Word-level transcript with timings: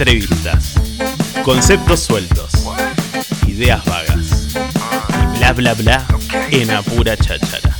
Entrevistas. 0.00 0.76
Conceptos 1.44 2.00
sueltos. 2.00 2.50
Ideas 3.46 3.84
vagas. 3.84 4.56
Y 5.34 5.38
bla 5.38 5.52
bla 5.52 5.74
bla 5.74 6.06
en 6.50 6.70
apura 6.70 7.18
cháchara. 7.18 7.76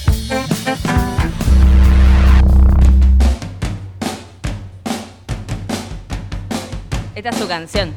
Esta 7.15 7.31
es 7.31 7.37
su 7.38 7.49
canción. 7.49 7.95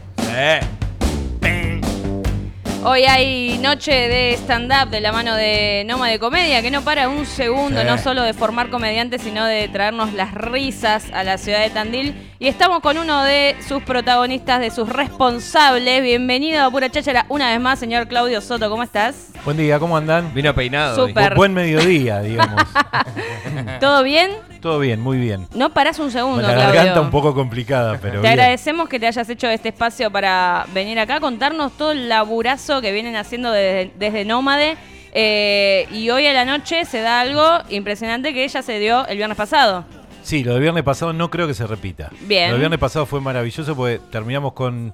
Hoy 2.86 3.04
hay 3.06 3.58
noche 3.60 3.92
de 3.94 4.34
stand-up 4.34 4.90
de 4.90 5.00
la 5.00 5.14
mano 5.14 5.36
de 5.36 5.84
Noma 5.88 6.10
de 6.10 6.20
Comedia, 6.20 6.62
que 6.62 6.70
no 6.70 6.82
para 6.82 7.08
un 7.08 7.26
segundo, 7.26 7.80
Sí. 7.80 7.88
no 7.88 7.98
solo 7.98 8.24
de 8.24 8.34
formar 8.34 8.70
comediantes, 8.70 9.22
sino 9.22 9.46
de 9.46 9.70
traernos 9.70 10.12
las 10.14 10.34
risas 10.34 11.06
a 11.14 11.24
la 11.24 11.38
ciudad 11.38 11.62
de 11.62 11.70
Tandil. 11.70 12.14
Y 12.40 12.48
estamos 12.50 12.82
con 12.82 12.98
uno 12.98 13.24
de 13.24 13.56
sus 13.66 13.82
protagonistas, 13.84 14.60
de 14.60 14.70
sus 14.70 14.90
responsables. 14.90 16.04
Bienvenido 16.04 16.62
a 16.66 16.70
Pura 16.72 16.90
Cháchara 16.90 17.26
una 17.30 17.52
vez 17.52 17.62
más, 17.62 17.80
señor 17.80 18.08
Claudio 18.10 18.42
Soto, 18.42 18.70
¿cómo 18.70 18.84
estás? 18.84 19.30
Buen 19.46 19.56
día, 19.56 19.80
¿cómo 19.80 19.96
andan? 19.96 20.34
Vino 20.34 20.54
peinado. 20.54 21.08
Súper. 21.08 21.34
Bu- 21.34 21.38
Buen 21.38 21.54
mediodía, 21.54 22.20
digamos. 22.20 22.64
¿Todo 23.80 24.04
bien? 24.04 24.32
Todo 24.64 24.80
bien, 24.80 25.02
muy 25.02 25.18
bien. 25.18 25.46
No 25.54 25.74
parás 25.74 26.00
un 26.00 26.10
segundo, 26.10 26.42
La 26.42 26.54
Claudio. 26.54 26.74
garganta 26.74 27.02
un 27.02 27.12
poco 27.12 27.36
complicada, 27.36 28.00
pero 28.02 28.14
Te 28.16 28.20
bien. 28.22 28.32
agradecemos 28.40 28.88
que 28.88 28.98
te 28.98 29.08
hayas 29.08 29.28
hecho 29.30 29.50
este 29.50 29.68
espacio 29.70 30.10
para 30.10 30.66
venir 30.74 30.98
acá, 31.00 31.20
contarnos 31.20 31.74
todo 31.78 31.92
el 31.92 32.08
laburazo 32.08 32.80
que 32.80 32.94
vienen 32.94 33.18
haciendo 33.18 33.52
desde, 33.52 33.92
desde 34.00 34.24
Nómade. 34.24 34.78
Eh, 35.12 35.86
y 35.92 36.10
hoy 36.12 36.26
a 36.28 36.34
la 36.34 36.46
noche 36.46 36.86
se 36.86 37.02
da 37.02 37.20
algo 37.20 37.44
impresionante 37.70 38.34
que 38.34 38.48
ya 38.48 38.62
se 38.62 38.80
dio 38.80 39.06
el 39.08 39.18
viernes 39.18 39.38
pasado. 39.38 39.84
Sí, 40.24 40.46
lo 40.46 40.54
del 40.54 40.62
viernes 40.62 40.84
pasado 40.84 41.12
no 41.12 41.30
creo 41.30 41.46
que 41.46 41.54
se 41.54 41.68
repita. 41.68 42.10
Bien. 42.22 42.46
Lo 42.48 42.54
del 42.54 42.62
viernes 42.62 42.80
pasado 42.80 43.06
fue 43.06 43.20
maravilloso 43.20 43.76
porque 43.76 44.00
terminamos 44.12 44.54
con 44.54 44.94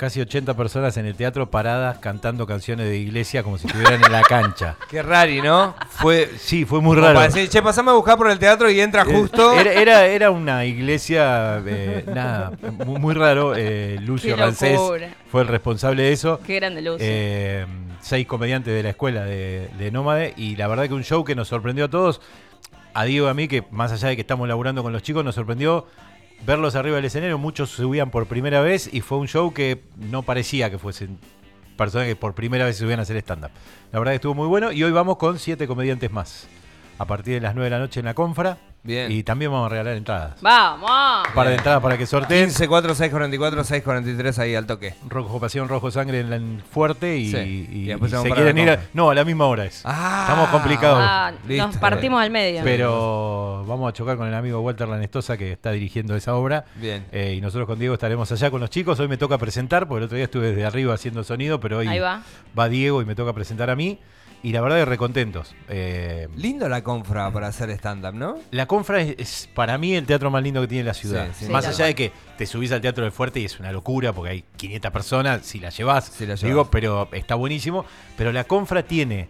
casi 0.00 0.18
80 0.18 0.56
personas 0.56 0.96
en 0.96 1.04
el 1.04 1.14
teatro 1.14 1.50
paradas 1.50 1.98
cantando 1.98 2.46
canciones 2.46 2.86
de 2.88 2.96
iglesia 2.96 3.42
como 3.42 3.58
si 3.58 3.66
estuvieran 3.66 4.02
en 4.02 4.10
la 4.10 4.22
cancha. 4.22 4.76
Qué 4.88 5.02
rari, 5.02 5.42
¿no? 5.42 5.74
Fue, 5.90 6.30
sí, 6.38 6.64
fue 6.64 6.80
muy 6.80 6.96
Como 6.96 7.02
raro. 7.06 7.16
para 7.16 7.26
decir, 7.26 7.50
che, 7.50 7.60
pasame 7.60 7.90
a 7.90 7.94
buscar 7.94 8.16
por 8.16 8.30
el 8.30 8.38
teatro 8.38 8.70
y 8.70 8.80
entra 8.80 9.02
Eh, 9.02 9.14
justo. 9.14 9.52
Era, 9.60 9.74
era, 9.74 10.06
era 10.06 10.30
una 10.30 10.64
iglesia, 10.64 11.62
eh, 11.66 12.02
nada, 12.14 12.52
muy, 12.86 12.98
muy 12.98 13.12
raro. 13.12 13.52
eh, 13.54 13.98
Lucio 14.00 14.36
Rancés 14.36 14.80
fue 15.30 15.42
el 15.42 15.48
responsable 15.48 16.04
de 16.04 16.12
eso. 16.12 16.40
Qué 16.46 16.54
grande. 16.56 16.82
Eh, 16.98 17.66
seis 18.00 18.26
comediantes 18.26 18.72
de 18.72 18.82
la 18.82 18.88
escuela 18.88 19.24
de, 19.24 19.68
de 19.78 19.90
Nómade 19.90 20.32
y 20.38 20.56
la 20.56 20.66
verdad 20.66 20.88
que 20.88 20.94
un 20.94 21.04
show 21.04 21.24
que 21.24 21.34
nos 21.34 21.48
sorprendió 21.48 21.84
a 21.84 21.88
todos, 21.88 22.22
a 22.94 23.04
Diego 23.04 23.26
y 23.26 23.30
a 23.30 23.34
mí, 23.34 23.48
que 23.48 23.64
más 23.70 23.92
allá 23.92 24.08
de 24.08 24.16
que 24.16 24.22
estamos 24.22 24.48
laburando 24.48 24.82
con 24.82 24.94
los 24.94 25.02
chicos, 25.02 25.22
nos 25.26 25.34
sorprendió 25.34 25.86
verlos 26.46 26.74
arriba 26.74 26.96
del 26.96 27.04
escenario, 27.04 27.38
muchos 27.38 27.70
subían 27.70 28.10
por 28.10 28.26
primera 28.26 28.60
vez 28.60 28.92
y 28.92 29.00
fue 29.00 29.18
un 29.18 29.28
show 29.28 29.52
que 29.52 29.84
no 29.96 30.22
parecía 30.22 30.70
que 30.70 30.78
fuesen 30.78 31.18
personas 31.76 32.08
que 32.08 32.16
por 32.16 32.34
primera 32.34 32.64
vez 32.64 32.76
subían 32.76 32.98
a 32.98 33.02
hacer 33.02 33.16
stand-up. 33.18 33.50
La 33.92 33.98
verdad 33.98 34.12
que 34.12 34.16
estuvo 34.16 34.34
muy 34.34 34.46
bueno 34.46 34.72
y 34.72 34.82
hoy 34.82 34.92
vamos 34.92 35.16
con 35.16 35.38
siete 35.38 35.66
comediantes 35.66 36.10
más. 36.10 36.46
A 36.98 37.06
partir 37.06 37.34
de 37.34 37.40
las 37.40 37.54
9 37.54 37.64
de 37.64 37.70
la 37.70 37.78
noche 37.78 38.00
en 38.00 38.06
la 38.06 38.14
Confra. 38.14 38.58
Bien. 38.82 39.12
Y 39.12 39.22
también 39.22 39.50
vamos 39.52 39.66
a 39.66 39.68
regalar 39.68 39.94
entradas. 39.96 40.40
¡Vamos! 40.40 40.90
Un 41.28 41.34
par 41.34 41.48
de 41.48 41.54
entradas 41.56 41.82
para 41.82 41.98
que 41.98 42.06
sorteen. 42.06 42.46
15, 42.46 42.66
4, 42.66 42.94
6, 42.94 43.10
44, 43.10 43.64
6, 43.64 43.82
43 43.82 44.38
ahí 44.38 44.54
al 44.54 44.66
toque. 44.66 44.94
Rojo 45.06 45.38
Pasión, 45.38 45.68
Rojo 45.68 45.90
Sangre 45.90 46.20
en 46.20 46.30
la 46.30 46.36
en 46.36 46.62
Fuerte 46.70 47.16
y, 47.18 47.30
Sí. 47.30 47.36
y- 47.70 47.78
Y 47.80 47.84
después 47.86 48.10
y 48.12 48.16
se 48.16 48.30
quieren 48.30 48.56
ir. 48.56 48.70
a- 48.70 48.80
no, 48.94 49.10
a 49.10 49.14
la 49.14 49.24
misma 49.24 49.46
hora 49.46 49.66
es. 49.66 49.82
Ah, 49.84 50.20
Estamos 50.28 50.48
complicados. 50.48 50.98
Ah, 51.06 51.32
Listo. 51.46 51.66
nos 51.66 51.76
partimos 51.76 52.22
al 52.22 52.30
medio. 52.30 52.62
Pero 52.64 53.64
vamos 53.66 53.88
a 53.88 53.92
chocar 53.92 54.16
con 54.16 54.26
el 54.28 54.34
amigo 54.34 54.60
Walter 54.60 54.88
Lanestosa 54.88 55.36
que 55.36 55.52
está 55.52 55.72
dirigiendo 55.72 56.16
esa 56.16 56.34
obra. 56.34 56.64
Bien. 56.76 57.04
Eh, 57.12 57.34
y 57.36 57.40
nosotros 57.42 57.66
con 57.66 57.78
Diego 57.78 57.94
estaremos 57.94 58.32
allá 58.32 58.50
con 58.50 58.60
los 58.60 58.70
chicos. 58.70 58.98
Hoy 58.98 59.08
me 59.08 59.16
toca 59.18 59.36
presentar, 59.38 59.86
porque 59.88 59.98
el 59.98 60.04
otro 60.06 60.16
día 60.16 60.24
estuve 60.24 60.48
desde 60.48 60.64
arriba 60.64 60.94
haciendo 60.94 61.22
sonido, 61.22 61.60
pero 61.60 61.78
hoy 61.78 61.88
Ahí 61.88 61.98
va. 61.98 62.22
Diego 62.70 63.02
y 63.02 63.04
me 63.04 63.14
toca 63.14 63.32
presentar 63.34 63.68
a 63.70 63.76
mí. 63.76 63.98
Y 64.42 64.52
la 64.52 64.60
verdad 64.62 64.78
que 64.78 64.84
recontentos. 64.86 65.54
Eh, 65.68 66.28
Lindo 66.36 66.68
la 66.68 66.82
confra 66.82 67.30
para 67.30 67.48
hacer 67.48 67.70
stand-up, 67.70 68.14
¿no? 68.14 68.38
la 68.50 68.66
Confra 68.66 69.00
es, 69.02 69.14
es 69.18 69.48
para 69.54 69.76
mí 69.76 69.94
el 69.94 70.06
teatro 70.06 70.30
más 70.30 70.42
lindo 70.42 70.62
que 70.62 70.68
tiene 70.68 70.84
la 70.84 70.94
ciudad. 70.94 71.28
Sí, 71.34 71.46
sí. 71.46 71.52
más 71.52 71.66
allá 71.66 71.86
de 71.86 71.94
que 71.94 72.12
te 72.38 72.46
subís 72.46 72.72
al 72.72 72.80
Teatro 72.80 73.04
del 73.04 73.12
Fuerte 73.12 73.40
y 73.40 73.44
es 73.44 73.60
una 73.60 73.70
locura 73.70 74.14
porque 74.14 74.30
hay 74.30 74.44
500 74.56 74.90
personas, 74.90 75.44
si 75.44 75.58
la 75.60 75.68
llevas, 75.68 76.06
Si 76.06 76.24
la 76.24 76.36
digo, 76.36 76.70
pero 76.70 77.08
está 77.12 77.34
buenísimo. 77.34 77.84
Pero 78.16 78.32
la 78.32 78.44
Confra 78.44 78.82
tiene 78.82 79.28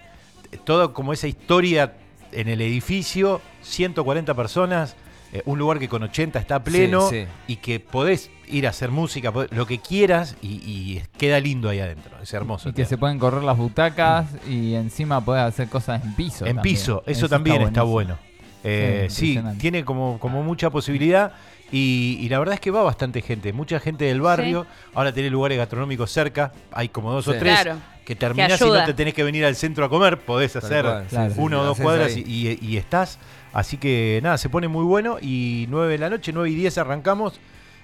toda 0.64 0.92
como 0.92 1.12
esa 1.12 1.26
historia 1.26 1.94
en 2.32 2.48
el 2.48 2.60
edificio, 2.60 3.40
140 3.62 4.34
personas, 4.34 4.94
eh, 5.32 5.42
un 5.46 5.58
lugar 5.58 5.78
que 5.78 5.88
con 5.88 6.02
80 6.02 6.38
está 6.38 6.62
pleno 6.62 7.08
Sí, 7.08 7.22
sí. 7.22 7.26
y 7.46 7.56
que 7.56 7.78
podés 7.80 8.30
ir 8.48 8.66
a 8.66 8.70
hacer 8.70 8.90
música, 8.90 9.32
podés- 9.32 9.50
lo 9.52 9.66
que 9.66 9.78
quieras 9.78 10.34
y, 10.42 10.48
y 10.48 11.02
queda 11.18 11.38
lindo 11.40 11.68
ahí 11.68 11.78
adentro. 11.80 12.16
Es 12.22 12.32
hermoso. 12.34 12.68
Y 12.70 12.72
que 12.72 12.84
se 12.84 12.98
pueden 12.98 13.18
correr 13.18 13.42
las 13.44 13.56
butacas 13.56 14.26
y 14.48 14.74
encima 14.74 15.24
podés 15.24 15.44
hacer 15.44 15.68
cosas 15.68 16.02
en 16.04 16.14
piso. 16.14 16.44
En 16.46 16.56
también. 16.56 16.74
piso, 16.74 17.02
eso, 17.06 17.28
también 17.28 17.62
está, 17.62 17.82
bueno. 17.82 18.18
Eh, 18.64 19.06
Sí, 19.08 19.40
tiene 19.58 19.84
como, 19.84 20.18
como 20.18 20.42
mucha 20.42 20.68
posibilidad 20.70 21.32
y, 21.72 22.18
y 22.20 22.28
la 22.28 22.38
verdad 22.40 22.54
es 22.54 22.60
que 22.60 22.70
va 22.72 22.82
bastante 22.82 23.22
gente, 23.22 23.52
mucha 23.52 23.78
gente 23.80 24.04
del 24.06 24.20
barrio. 24.20 24.66
Ahora 24.94 25.12
tenés 25.12 25.30
lugares 25.30 25.56
gastronómicos 25.56 26.10
cerca, 26.10 26.52
hay 26.72 26.88
como 26.88 27.12
dos 27.12 27.28
o 27.28 27.34
tres 27.34 27.60
Claro. 27.60 27.78
que 28.04 28.16
terminás 28.16 28.60
y 28.60 28.64
no 28.64 28.84
te 28.84 28.92
tenés 28.94 29.14
que 29.14 29.22
venir 29.22 29.44
al 29.44 29.54
centro 29.54 29.84
a 29.84 29.88
comer, 29.88 30.18
podés 30.18 30.56
hacer 30.56 30.82
cual, 30.82 31.32
una 31.36 31.56
sí, 31.56 31.62
o 31.62 31.64
dos 31.64 31.78
cuadras 31.80 32.16
y- 32.16 32.58
y 32.60 32.76
estás. 32.76 33.18
Así 33.52 33.76
que 33.78 34.20
nada, 34.22 34.38
se 34.38 34.48
pone 34.48 34.68
muy 34.68 34.84
bueno 34.84 35.18
y 35.20 35.66
9 35.70 35.92
de 35.92 35.98
la 35.98 36.10
noche, 36.10 36.32
9 36.32 36.50
y 36.50 36.54
10 36.54 36.78
arrancamos. 36.78 37.40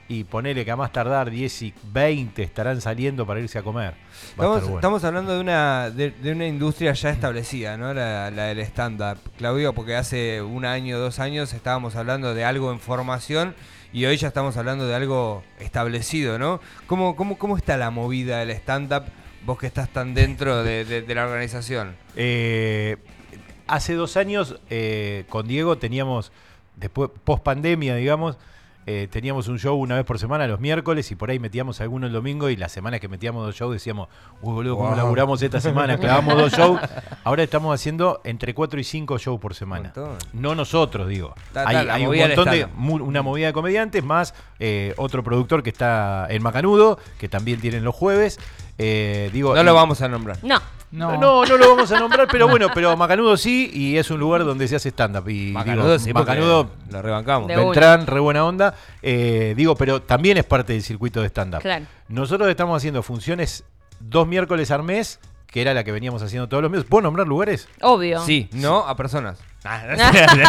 Y 0.08 0.22
ponele 0.22 0.64
que 0.64 0.70
a 0.70 0.76
más 0.76 0.92
tardar 0.92 1.30
10 1.32 1.62
y 1.62 1.74
20 1.92 2.40
estarán 2.40 2.80
saliendo 2.80 3.26
para 3.26 3.40
irse 3.40 3.58
a 3.58 3.62
comer. 3.64 3.94
Va 3.94 3.96
Estamos, 4.44 4.56
estar 4.58 4.62
bueno. 4.62 4.76
estamos 4.78 5.04
hablando 5.04 5.34
de 5.34 5.40
una, 5.40 5.90
de, 5.90 6.12
de 6.12 6.30
una 6.30 6.46
industria 6.46 6.92
ya 6.92 7.10
establecida, 7.10 7.76
¿no? 7.76 7.92
La, 7.92 8.30
la 8.30 8.44
del 8.44 8.60
stand-up. 8.60 9.18
Claudio, 9.36 9.72
porque 9.72 9.96
hace 9.96 10.42
un 10.42 10.64
año, 10.64 11.00
dos 11.00 11.18
años 11.18 11.52
estábamos 11.52 11.96
hablando 11.96 12.34
de 12.34 12.44
algo 12.44 12.70
en 12.70 12.78
formación 12.78 13.56
y 13.92 14.04
hoy 14.04 14.16
ya 14.16 14.28
estamos 14.28 14.56
hablando 14.56 14.86
de 14.86 14.94
algo 14.94 15.42
establecido, 15.58 16.38
¿no? 16.38 16.60
¿Cómo, 16.86 17.16
cómo, 17.16 17.36
cómo 17.36 17.56
está 17.56 17.76
la 17.76 17.90
movida 17.90 18.38
del 18.38 18.50
stand-up? 18.50 19.06
Vos 19.44 19.58
que 19.58 19.66
estás 19.66 19.88
tan 19.88 20.14
dentro 20.14 20.62
de, 20.62 20.84
de- 20.84 21.02
de 21.02 21.14
la 21.16 21.24
organización. 21.24 21.96
Eh, 22.14 22.96
hace 23.66 23.94
dos 23.94 24.16
años 24.16 24.56
eh, 24.70 25.24
con 25.28 25.46
Diego 25.48 25.76
teníamos, 25.78 26.32
después 26.76 27.10
post 27.24 27.42
pandemia, 27.42 27.94
digamos, 27.96 28.36
eh, 28.88 29.08
teníamos 29.10 29.48
un 29.48 29.58
show 29.58 29.74
una 29.76 29.96
vez 29.96 30.04
por 30.04 30.16
semana 30.20 30.46
los 30.46 30.60
miércoles 30.60 31.10
y 31.10 31.16
por 31.16 31.28
ahí 31.28 31.40
metíamos 31.40 31.80
alguno 31.80 32.06
el 32.06 32.12
domingo 32.12 32.48
y 32.50 32.56
las 32.56 32.70
semanas 32.70 33.00
que 33.00 33.08
metíamos 33.08 33.44
dos 33.44 33.56
shows 33.56 33.72
decíamos, 33.72 34.06
uy 34.42 34.54
boludo, 34.54 34.76
¿cómo 34.76 34.88
Wow. 34.90 34.96
laburamos 34.96 35.42
esta 35.42 35.60
semana? 35.60 35.98
Clavamos 35.98 36.36
dos 36.38 36.52
shows. 36.52 36.80
Ahora 37.24 37.42
estamos 37.42 37.74
haciendo 37.74 38.20
entre 38.22 38.54
cuatro 38.54 38.78
y 38.78 38.84
cinco 38.84 39.18
shows 39.18 39.40
por 39.40 39.56
semana. 39.56 39.92
No 40.32 40.54
nosotros, 40.54 41.08
digo. 41.08 41.34
Ta, 41.52 41.64
ta, 41.64 41.94
hay 41.94 42.06
un 42.06 42.16
montón 42.16 42.48
de, 42.50 42.68
una 43.02 43.22
movida 43.22 43.48
de 43.48 43.52
comediantes, 43.52 44.04
más 44.04 44.34
eh, 44.60 44.94
otro 44.98 45.24
productor 45.24 45.64
que 45.64 45.70
está 45.70 46.28
en 46.30 46.40
Macanudo, 46.44 47.00
que 47.18 47.28
también 47.28 47.60
tienen 47.60 47.82
los 47.82 47.94
jueves. 47.94 48.38
Eh, 48.78 49.30
digo, 49.32 49.52
No 49.56 49.62
y- 49.62 49.64
lo 49.64 49.74
vamos 49.74 50.00
a 50.00 50.06
nombrar. 50.06 50.38
No. 50.44 50.60
No, 50.92 51.16
no, 51.18 51.44
no 51.44 51.56
lo 51.56 51.68
vamos 51.70 51.90
a 51.92 51.98
nombrar, 51.98 52.28
pero 52.30 52.48
bueno, 52.48 52.68
pero 52.72 52.96
Macanudo 52.96 53.36
sí, 53.36 53.70
y 53.72 53.96
es 53.96 54.10
un 54.10 54.20
lugar 54.20 54.44
donde 54.44 54.68
se 54.68 54.76
hace 54.76 54.90
stand-up. 54.90 55.28
Y 55.28 55.50
Macanudo 55.52 55.92
digo, 55.92 55.98
sí, 55.98 56.12
Macanudo, 56.12 56.70
lo 56.90 57.02
rebancamos. 57.02 57.48
Beltrán, 57.48 58.06
re 58.06 58.20
buena 58.20 58.44
onda. 58.44 58.74
eh, 59.02 59.54
digo, 59.56 59.74
pero 59.74 60.00
también 60.02 60.36
es 60.38 60.44
parte 60.44 60.72
del 60.72 60.82
circuito 60.82 61.20
de 61.20 61.28
stand-up. 61.28 61.60
Claro. 61.60 61.84
Nosotros 62.08 62.48
estamos 62.48 62.76
haciendo 62.76 63.02
funciones 63.02 63.64
dos 64.00 64.26
miércoles 64.26 64.70
al 64.70 64.82
mes, 64.84 65.18
que 65.46 65.60
era 65.60 65.74
la 65.74 65.84
que 65.84 65.92
veníamos 65.92 66.22
haciendo 66.22 66.48
todos 66.48 66.62
los 66.62 66.70
meses. 66.70 66.86
¿Puedo 66.88 67.02
nombrar 67.02 67.26
lugares? 67.26 67.68
Obvio. 67.82 68.20
Sí, 68.20 68.48
no 68.52 68.86
a 68.86 68.96
personas. 68.96 69.38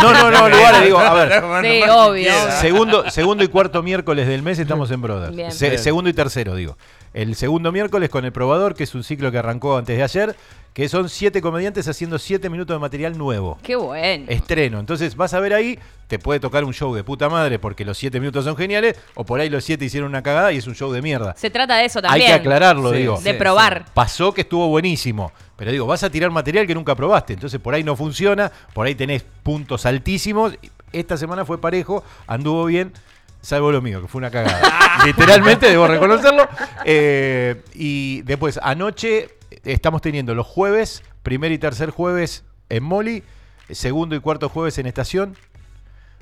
No, 0.02 0.14
no, 0.14 0.32
no, 0.32 0.50
lugares, 0.50 0.84
digo, 0.84 1.00
a 1.00 1.14
ver. 1.14 1.44
Sí, 1.64 1.82
obvio. 1.90 2.32
Segundo, 2.62 3.10
segundo 3.10 3.44
y 3.44 3.48
cuarto 3.48 3.82
miércoles 3.84 4.28
del 4.28 4.42
mes 4.44 4.60
estamos 4.60 4.92
en 4.92 5.02
Brothers. 5.02 5.36
Bien. 5.36 5.52
Se- 5.52 5.70
Bien. 5.70 5.82
segundo 5.82 6.10
y 6.10 6.14
tercero, 6.14 6.56
digo. 6.56 6.78
El 7.14 7.36
segundo 7.36 7.72
miércoles 7.72 8.10
con 8.10 8.26
el 8.26 8.32
probador, 8.32 8.76
que 8.76 8.84
es 8.84 8.94
un 8.96 9.04
ciclo 9.04 9.32
que 9.32 9.38
arrancó 9.40 9.78
antes 9.78 9.98
de 9.98 10.04
ayer, 10.04 10.36
que 10.78 10.88
son 10.88 11.10
siete 11.10 11.42
comediantes 11.42 11.88
haciendo 11.88 12.20
siete 12.20 12.52
minutos 12.52 12.76
de 12.76 12.80
material 12.80 13.18
nuevo. 13.18 13.58
Qué 13.64 13.76
bueno. 13.76 14.26
Estreno. 14.28 14.80
Entonces 14.80 15.16
vas 15.16 15.34
a 15.34 15.40
ver 15.40 15.56
ahí, 15.56 15.80
te 16.06 16.20
puede 16.20 16.40
tocar 16.40 16.64
un 16.64 16.72
show 16.72 16.94
de 16.94 17.04
puta 17.04 17.30
madre 17.30 17.58
porque 17.58 17.84
los 17.84 17.98
siete 17.98 18.20
minutos 18.20 18.46
son 18.46 18.56
geniales, 18.56 18.96
o 19.16 19.24
por 19.26 19.40
ahí 19.40 19.50
los 19.50 19.64
siete 19.64 19.86
hicieron 19.86 20.08
una 20.12 20.22
cagada 20.22 20.52
y 20.54 20.58
es 20.58 20.68
un 20.68 20.76
show 20.76 20.92
de 20.92 21.02
mierda. 21.02 21.34
Se 21.36 21.50
trata 21.50 21.78
de 21.78 21.86
eso 21.86 21.98
Hay 21.98 22.04
también. 22.04 22.28
que 22.28 22.34
aclararlo, 22.36 22.92
Sí, 22.92 22.98
digo. 23.00 23.20
De 23.20 23.32
Sí, 23.32 23.38
probar. 23.40 23.86
Pasó 23.96 24.32
que 24.36 24.42
estuvo 24.42 24.68
buenísimo. 24.68 25.32
Pero 25.56 25.72
digo, 25.72 25.88
vas 25.88 26.04
a 26.04 26.12
tirar 26.12 26.30
material 26.30 26.68
que 26.68 26.76
nunca 26.76 26.94
probaste. 26.94 27.34
Entonces 27.34 27.60
por 27.60 27.74
ahí 27.74 27.84
no 27.84 27.96
funciona, 27.96 28.52
por 28.76 28.86
ahí 28.86 28.94
tenés 28.94 29.26
puntos 29.42 29.84
altísimos. 29.88 30.54
Esta 30.94 31.18
semana 31.18 31.44
fue 31.44 31.60
parejo, 31.60 32.04
anduvo 32.28 32.66
bien, 32.66 32.94
salvo 33.42 33.72
lo 33.72 33.82
mío, 33.82 34.00
que 34.04 34.08
fue 34.08 34.20
una 34.20 34.30
cagada. 34.30 34.62
Literalmente, 35.08 35.72
debo 35.72 35.88
reconocerlo. 35.88 36.48
Eh, 36.86 37.64
y 37.74 38.22
después, 38.22 38.60
anoche 38.62 39.37
estamos 39.74 40.02
teniendo 40.02 40.34
los 40.36 40.46
jueves, 40.48 41.04
primer 41.24 41.52
y 41.52 41.58
tercer 41.58 41.90
jueves 41.92 42.44
en 42.70 42.84
Moli, 42.84 43.24
segundo 43.70 44.16
y 44.16 44.20
cuarto 44.20 44.50
jueves 44.50 44.78
en 44.78 44.88
Estación. 44.88 45.36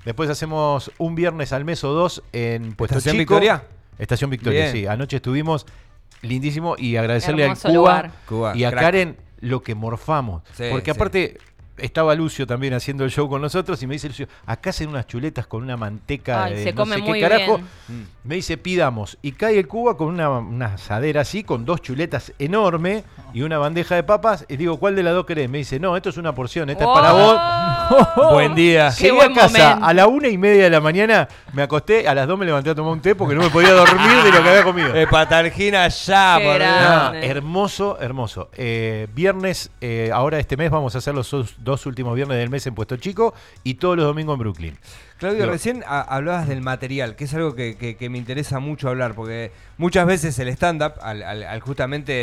Después 0.03 0.30
hacemos 0.30 0.92
un 0.97 1.15
viernes 1.15 1.51
al 1.53 1.65
mes 1.65 1.83
o 1.83 1.94
dos 1.94 2.24
en 2.31 2.74
Puesto 2.74 2.97
¿Estación 2.97 3.19
Chico. 3.19 3.36
Victoria? 3.36 3.63
Estación 3.97 4.30
Victoria, 4.30 4.62
Bien. 4.63 4.71
sí. 4.74 4.88
Anoche 4.88 5.18
estuvimos 5.18 5.65
lindísimo 6.21 6.75
y 6.77 6.95
agradecerle 6.97 7.44
Hermoso 7.44 7.68
al 7.68 7.74
Cuba, 7.74 7.81
lugar. 7.94 8.12
Cuba, 8.27 8.57
y 8.57 8.63
a 8.63 8.71
crack. 8.71 8.83
Karen 8.83 9.18
lo 9.39 9.62
que 9.62 9.75
morfamos. 9.75 10.44
Sí, 10.53 10.65
Porque 10.71 10.94
sí. 10.94 10.98
Estaba 11.77 12.16
Lucio 12.16 12.48
también 12.48 12.74
haciendo 12.74 13.04
el 13.04 13.12
show 13.12 13.27
con 13.30 13.42
nosotros 13.42 13.81
y 13.83 13.88
me 13.88 13.94
dice 13.95 14.07
Lucio, 14.07 14.27
acá 14.45 14.69
hacen 14.69 14.89
unas 14.89 15.07
chuletas 15.07 15.48
con 15.48 15.63
una 15.63 15.75
manteca 15.77 16.45
Ay, 16.45 16.56
de 16.56 16.63
se 16.63 16.72
no 16.74 16.81
come 16.83 16.95
sé 16.95 17.01
muy 17.01 17.13
qué 17.19 17.22
carajo. 17.27 17.57
bien. 17.88 18.07
Me 18.24 18.36
dice, 18.36 18.57
pidamos. 18.57 19.18
Y 19.22 19.33
cae 19.33 19.60
el 19.60 19.68
Cuba 19.68 19.98
con 19.98 20.07
una, 20.07 20.30
una 20.30 20.66
asadera 20.74 21.22
así, 21.22 21.44
con 21.44 21.63
dos 21.66 21.81
chuletas 21.81 22.33
enormes 22.39 23.04
y 23.33 23.42
una 23.44 23.57
bandeja 23.60 23.95
de 23.95 24.04
papas. 24.04 24.45
Y 24.50 24.57
digo, 24.57 24.77
¿cuál 24.77 24.95
de 24.95 25.04
las 25.04 25.13
dos 25.13 25.25
querés? 25.25 25.50
Me 25.50 25.60
dice, 25.60 25.80
no, 25.80 25.95
esto 25.95 26.10
es 26.10 26.18
una 26.18 26.33
porción, 26.33 26.69
esta 26.69 26.86
es 26.86 26.89
para 26.89 27.12
vos. 27.12 27.38
Oh. 27.38 28.30
Buen 28.33 28.56
día. 28.56 28.92
Qué 28.98 29.10
Llegué 29.12 29.22
a 29.22 29.33
casa 29.33 29.60
momento. 29.69 29.86
a 29.86 29.94
la 29.94 30.07
una 30.07 30.27
y 30.27 30.38
media 30.39 30.63
de 30.63 30.69
la 30.72 30.81
mañana, 30.81 31.27
me 31.54 31.62
acosté, 31.62 32.07
a 32.07 32.16
las 32.16 32.27
dos 32.27 32.39
me 32.39 32.45
levanté 32.45 32.72
a 32.72 32.75
tomar 32.75 32.94
un 32.94 33.01
té 33.01 33.13
porque 33.13 33.36
no 33.36 33.42
me 33.44 33.50
podía 33.51 33.74
dormir 33.74 34.24
de 34.24 34.31
lo 34.31 34.42
que 34.42 34.50
había 34.50 34.63
comido. 34.63 34.95
Eh, 34.95 35.06
patalgina 35.06 35.88
ya, 35.88 36.36
por. 36.42 36.45
No, 36.54 36.56
grande. 36.56 37.27
hermoso, 37.27 37.98
hermoso. 38.01 38.50
Eh, 38.57 39.07
viernes, 39.13 39.69
eh, 39.81 40.10
ahora 40.12 40.39
este 40.39 40.57
mes 40.57 40.72
vamos 40.72 40.95
a 40.95 40.98
hacer 40.98 41.13
los 41.13 41.31
dos, 41.65 41.85
últimos 41.85 42.15
viernes 42.15 42.38
del 42.38 42.50
mes 42.50 42.65
en 42.67 42.75
Puesto 42.75 42.95
Chico 42.95 43.33
y 43.63 43.73
todos 43.73 43.97
los 43.97 44.06
domingos 44.06 44.35
en 44.35 44.39
Brooklyn. 44.39 44.77
Claudio, 45.17 45.45
recién 45.50 45.83
a- 45.88 46.01
hablabas 46.01 46.47
del 46.47 46.62
material, 46.62 47.15
que 47.15 47.23
es 47.23 47.33
algo 47.33 47.56
que, 47.56 47.77
que- 47.77 47.95
que 47.95 48.09
me 48.09 48.17
interesa 48.17 48.59
mucho 48.59 48.89
hablar, 48.89 49.15
porque 49.15 49.51
muchas 49.77 50.06
veces 50.06 50.38
el 50.39 50.50
stand-up, 50.50 50.94
al, 51.01 51.23
al- 51.23 51.44
al 51.44 51.59
justamente 51.62 52.13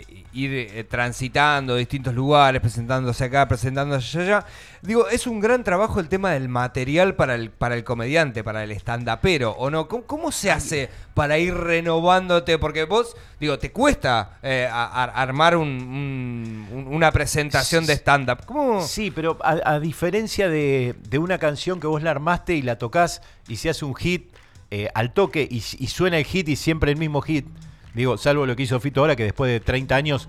eh, 0.00 0.04
ir 0.32 0.50
eh, 0.52 0.84
transitando 0.84 1.76
distintos 1.76 2.14
lugares, 2.14 2.60
presentándose 2.60 3.24
acá, 3.24 3.46
presentándose 3.46 4.20
allá, 4.22 4.44
digo, 4.82 5.08
es 5.08 5.28
un 5.28 5.38
gran 5.38 5.62
trabajo 5.62 6.00
el 6.00 6.08
tema 6.08 6.32
del 6.32 6.48
material 6.48 7.14
para 7.14 7.36
el, 7.36 7.50
para 7.50 7.76
el 7.76 7.84
comediante, 7.84 8.42
para 8.42 8.64
el 8.64 8.72
stand-upero, 8.72 9.52
¿o 9.52 9.70
no? 9.70 9.86
¿Cómo, 9.86 10.02
cómo 10.04 10.32
se 10.32 10.50
hace 10.50 10.88
para 11.14 11.38
ir 11.38 11.54
renovándote? 11.54 12.58
Porque 12.58 12.84
vos, 12.84 13.14
digo, 13.38 13.58
te 13.60 13.70
cuesta 13.70 14.38
eh, 14.42 14.68
a- 14.70 14.84
a- 14.86 15.04
armar 15.22 15.56
un- 15.56 15.68
un- 15.68 16.68
un- 16.72 16.86
una 16.94 17.12
presentación 17.12 17.86
de 17.86 17.92
stand-up. 17.94 18.44
Sí, 18.82 19.12
pero 19.12 19.38
a, 19.44 19.78
diferencia 19.78 20.48
de, 20.48 20.96
de 21.08 21.18
una 21.18 21.38
canción 21.38 21.78
que 21.78 21.86
vos 21.86 22.02
la 22.02 22.10
armaste 22.32 22.54
y 22.56 22.62
la 22.62 22.78
tocas 22.78 23.22
y 23.48 23.56
se 23.56 23.68
hace 23.70 23.84
un 23.84 23.94
hit 23.94 24.32
eh, 24.70 24.88
al 24.94 25.12
toque 25.12 25.46
y, 25.50 25.56
y 25.56 25.86
suena 25.88 26.16
el 26.18 26.24
hit 26.24 26.48
y 26.48 26.56
siempre 26.56 26.90
el 26.92 26.96
mismo 26.98 27.20
hit, 27.20 27.46
digo, 27.94 28.16
salvo 28.16 28.46
lo 28.46 28.56
que 28.56 28.62
hizo 28.62 28.80
Fito 28.80 29.00
ahora, 29.00 29.16
que 29.16 29.24
después 29.24 29.50
de 29.52 29.60
30 29.60 29.94
años 29.94 30.28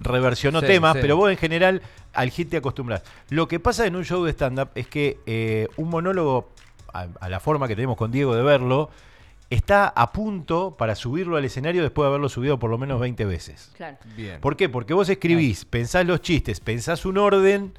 reversionó 0.00 0.60
Sí, 0.60 0.66
temas, 0.66 0.94
sí. 0.94 0.98
pero 1.02 1.16
vos 1.16 1.30
en 1.30 1.36
general 1.36 1.82
al 2.12 2.30
hit 2.30 2.50
te 2.50 2.58
acostumbras. 2.58 3.02
Lo 3.30 3.48
que 3.48 3.58
pasa 3.58 3.86
en 3.86 3.96
un 3.96 4.04
show 4.04 4.24
de 4.24 4.30
stand-up 4.32 4.70
es 4.76 4.86
que 4.86 5.18
eh, 5.26 5.68
un 5.76 5.88
monólogo, 5.88 6.50
a, 6.92 7.08
a 7.20 7.28
la 7.28 7.40
forma 7.40 7.66
que 7.66 7.74
tenemos 7.74 7.96
con 7.96 8.12
Diego 8.12 8.34
de 8.36 8.42
verlo, 8.42 8.90
está 9.50 9.88
a 9.88 10.12
punto 10.12 10.76
para 10.78 10.94
subirlo 10.94 11.36
al 11.36 11.44
escenario 11.44 11.82
después 11.82 12.04
de 12.04 12.08
haberlo 12.08 12.28
subido 12.28 12.58
por 12.58 12.70
lo 12.70 12.78
menos 12.78 13.00
20 13.00 13.24
veces. 13.24 13.72
Claro. 13.76 13.96
Bien. 14.16 14.40
¿Por 14.40 14.56
qué? 14.56 14.68
Porque 14.68 14.94
vos 14.94 15.08
escribís, 15.08 15.64
pensás 15.64 16.06
los 16.06 16.20
chistes, 16.20 16.60
pensás 16.60 17.04
un 17.04 17.18
orden, 17.18 17.74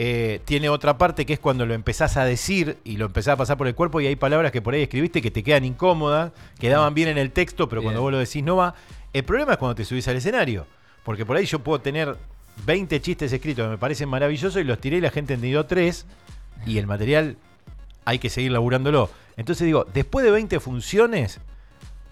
eh, 0.00 0.40
tiene 0.44 0.68
otra 0.68 0.96
parte 0.96 1.26
que 1.26 1.32
es 1.32 1.40
cuando 1.40 1.66
lo 1.66 1.74
empezás 1.74 2.16
a 2.16 2.24
decir 2.24 2.78
y 2.84 2.98
lo 2.98 3.06
empezás 3.06 3.32
a 3.32 3.36
pasar 3.36 3.56
por 3.58 3.66
el 3.66 3.74
cuerpo 3.74 4.00
y 4.00 4.06
hay 4.06 4.14
palabras 4.14 4.52
que 4.52 4.62
por 4.62 4.72
ahí 4.74 4.82
escribiste 4.82 5.20
que 5.20 5.32
te 5.32 5.42
quedan 5.42 5.64
incómodas, 5.64 6.30
quedaban 6.60 6.94
bien 6.94 7.08
en 7.08 7.18
el 7.18 7.32
texto, 7.32 7.68
pero 7.68 7.82
cuando 7.82 8.00
vos 8.00 8.12
lo 8.12 8.18
decís 8.18 8.44
no 8.44 8.54
va. 8.54 8.76
El 9.12 9.24
problema 9.24 9.52
es 9.54 9.58
cuando 9.58 9.74
te 9.74 9.84
subís 9.84 10.06
al 10.06 10.14
escenario, 10.16 10.66
porque 11.02 11.26
por 11.26 11.36
ahí 11.36 11.46
yo 11.46 11.58
puedo 11.58 11.80
tener 11.80 12.16
20 12.64 13.00
chistes 13.00 13.32
escritos 13.32 13.64
que 13.64 13.70
me 13.70 13.76
parecen 13.78 14.08
maravillosos 14.08 14.60
y 14.62 14.64
los 14.64 14.78
tiré 14.78 14.98
y 14.98 15.00
la 15.00 15.10
gente 15.10 15.34
entendió 15.34 15.66
tres 15.66 16.06
y 16.64 16.78
el 16.78 16.86
material 16.86 17.36
hay 18.04 18.20
que 18.20 18.30
seguir 18.30 18.52
laburándolo. 18.52 19.10
Entonces 19.36 19.64
digo, 19.66 19.84
después 19.92 20.24
de 20.24 20.30
20 20.30 20.60
funciones, 20.60 21.40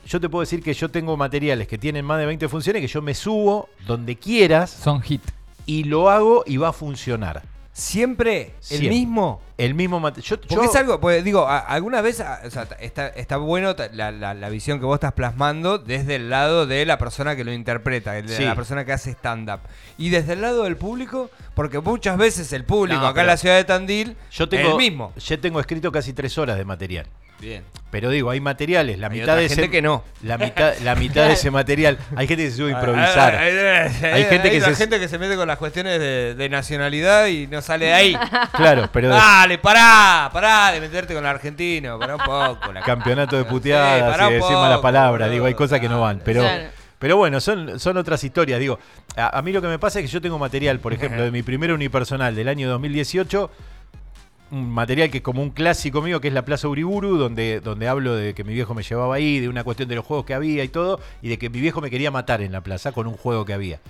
yo 0.06 0.21
te 0.21 0.29
puedo 0.29 0.41
decir 0.41 0.61
que 0.61 0.75
yo 0.75 0.89
tengo 0.91 1.17
materiales 1.17 1.69
que 1.69 1.79
tienen 1.79 2.05
más 2.05 2.19
de 2.19 2.27
20 2.27 2.49
funciones 2.49 2.82
que 2.82 2.89
yo 2.89 3.00
me 3.00 3.15
subo 3.15 3.69
donde 3.87 4.17
quieras 4.17 4.71
Son 4.71 5.00
hit. 5.03 5.23
y 5.67 5.85
lo 5.85 6.11
hago 6.11 6.43
y 6.47 6.56
va 6.56 6.71
a 6.71 6.73
funcionar. 6.73 7.43
¿Siempre 7.78 8.40
el 8.43 8.52
Siempre. 8.61 8.88
mismo? 8.88 9.43
El 9.58 9.75
mismo 9.75 10.00
material. 10.00 10.40
Porque 10.49 10.64
es 10.64 10.75
algo, 10.76 10.99
pues 10.99 11.23
digo, 11.23 11.46
a- 11.46 11.58
alguna 11.58 12.00
vez, 12.00 12.20
a- 12.20 12.40
o 12.46 12.50
sea, 12.50 12.67
está, 12.81 13.08
está 13.08 13.37
bueno 13.37 13.76
la, 13.93 14.11
la- 14.12 14.32
la 14.32 14.49
visión 14.49 14.81
que 14.81 14.87
vos 14.87 14.94
estás 14.94 15.12
plasmando 15.12 15.76
desde 15.76 16.14
el 16.14 16.31
lado 16.31 16.67
de 16.67 16.87
la 16.87 16.96
persona 16.96 17.37
que 17.37 17.44
lo 17.44 17.52
interpreta, 17.52 18.12
de 18.12 18.26
Sí. 18.34 18.44
la 18.44 18.55
persona 18.55 18.87
que 18.87 18.94
hace 18.94 19.11
stand-up. 19.11 19.61
Y 19.99 20.08
desde 20.08 20.32
el 20.32 20.40
lado 20.40 20.64
del 20.64 20.78
público, 20.78 21.28
porque 21.55 21.78
muchas 21.81 22.17
veces 22.17 22.50
el 22.55 22.64
público 22.64 23.00
No, 23.02 23.08
acá 23.08 23.20
en 23.20 23.26
la 23.26 23.37
ciudad 23.37 23.56
de 23.56 23.64
Tandil 23.64 24.17
Yo 24.31 24.49
tengo, 24.49 24.69
es 24.69 24.70
el 24.72 24.79
mismo. 24.79 25.12
Yo 25.14 25.38
tengo 25.38 25.61
escrito 25.61 25.93
casi 25.93 26.14
tres 26.14 26.38
horas 26.38 26.56
de 26.56 26.64
material. 26.64 27.06
Bien. 27.41 27.65
Pero 27.91 28.11
digo, 28.11 28.31
hay 28.31 28.41
materiales, 28.41 28.99
la 28.99 29.06
Hay 29.06 29.12
mitad 29.21 29.35
otra 29.35 29.43
de 29.43 29.49
gente 29.49 29.62
ese, 29.62 29.71
que 29.71 29.81
no. 29.81 30.03
La 30.23 30.37
mitad, 30.38 30.75
la 30.83 30.94
mitad 30.97 31.27
de 31.29 31.35
ese 31.35 31.50
material. 31.53 31.97
Hay 32.17 32.27
gente 32.27 32.44
que 32.44 32.50
se 32.50 32.56
sube 32.56 32.69
a 32.69 32.73
improvisar. 32.73 33.37
Hay, 33.37 33.53
Hay 34.12 34.25
gente 34.25 34.50
que 34.50 34.61
se- 34.61 34.75
gente 34.75 34.99
que 34.99 35.09
se 35.09 35.19
mete 35.19 35.37
con 35.37 35.47
las 35.47 35.56
cuestiones 35.56 35.99
de, 36.00 36.35
de 36.35 36.49
nacionalidad 36.49 37.27
y 37.29 37.47
no 37.47 37.62
sale 37.62 37.87
de 37.87 37.94
ahí. 37.94 38.19
Claro, 38.53 38.88
pero 38.93 39.09
Dale, 39.09 39.59
pará, 39.59 40.29
pará 40.33 40.73
de 40.73 40.81
meterte 40.81 41.15
con 41.15 41.23
el 41.25 41.31
argentino, 41.31 41.99
pará 41.99 42.17
un 42.17 42.23
poco. 42.23 42.73
la- 42.73 42.81
campeonato 42.83 43.37
de 43.37 43.44
puteadas 43.44 44.31
y 44.31 44.35
decir 44.35 44.56
malas 44.56 44.81
palabras. 44.81 45.31
Digo, 45.31 45.47
hay 45.47 45.55
cosas 45.55 45.79
que 45.81 45.89
no 45.89 46.00
van. 46.00 46.21
Pero, 46.25 46.41
Claro. 46.43 46.65
pero 46.99 47.17
bueno, 47.17 47.41
son, 47.41 47.79
son 47.79 47.97
otras 47.97 48.23
historias. 48.25 48.59
Digo, 48.59 48.79
a, 49.17 49.39
a 49.39 49.43
mí 49.43 49.53
lo 49.53 49.62
que 49.62 49.69
me 49.69 49.79
pasa 49.79 50.00
es 50.00 50.06
que 50.06 50.11
yo 50.11 50.21
tengo 50.21 50.39
material, 50.39 50.81
por 50.81 50.93
ejemplo, 50.94 51.23
de 51.23 51.31
mi 51.31 51.43
primer 51.43 51.73
unipersonal 51.73 52.35
del 52.35 52.49
año 52.49 52.69
2018. 52.69 53.50
Un 54.50 54.70
material 54.70 55.10
que 55.10 55.19
es 55.19 55.25
como 55.25 55.43
un 55.43 55.50
clásico 55.50 56.02
mío, 56.02 56.20
que 56.20 56.28
es 56.28 56.34
la 56.34 56.44
Plaza 56.44 56.69
Uriburu, 56.69 57.16
donde, 57.16 57.60
donde 57.60 57.88
hablo 57.88 58.14
de 58.14 58.32
que 58.32 58.44
mi 58.44 58.54
viejo 58.54 58.75
me 58.75 58.84
llevaba 58.84 59.16
ahí, 59.16 59.40
de 59.40 59.48
una 59.48 59.64
cuestión 59.64 59.88
de 59.88 59.96
los 59.96 60.04
juegos 60.04 60.25
que 60.25 60.34
había 60.34 60.62
y 60.62 60.69
todo, 60.69 61.00
y 61.20 61.28
de 61.28 61.38
que 61.38 61.50
mi 61.50 61.60
viejo 61.60 61.81
me 61.81 61.90
quería 61.90 62.12
matar 62.12 62.43
en 62.43 62.52
la 62.52 62.60
plaza 62.60 62.93
con 62.93 63.08
un 63.08 63.16
juego 63.16 63.44
que 63.44 63.54
había. 63.54 63.81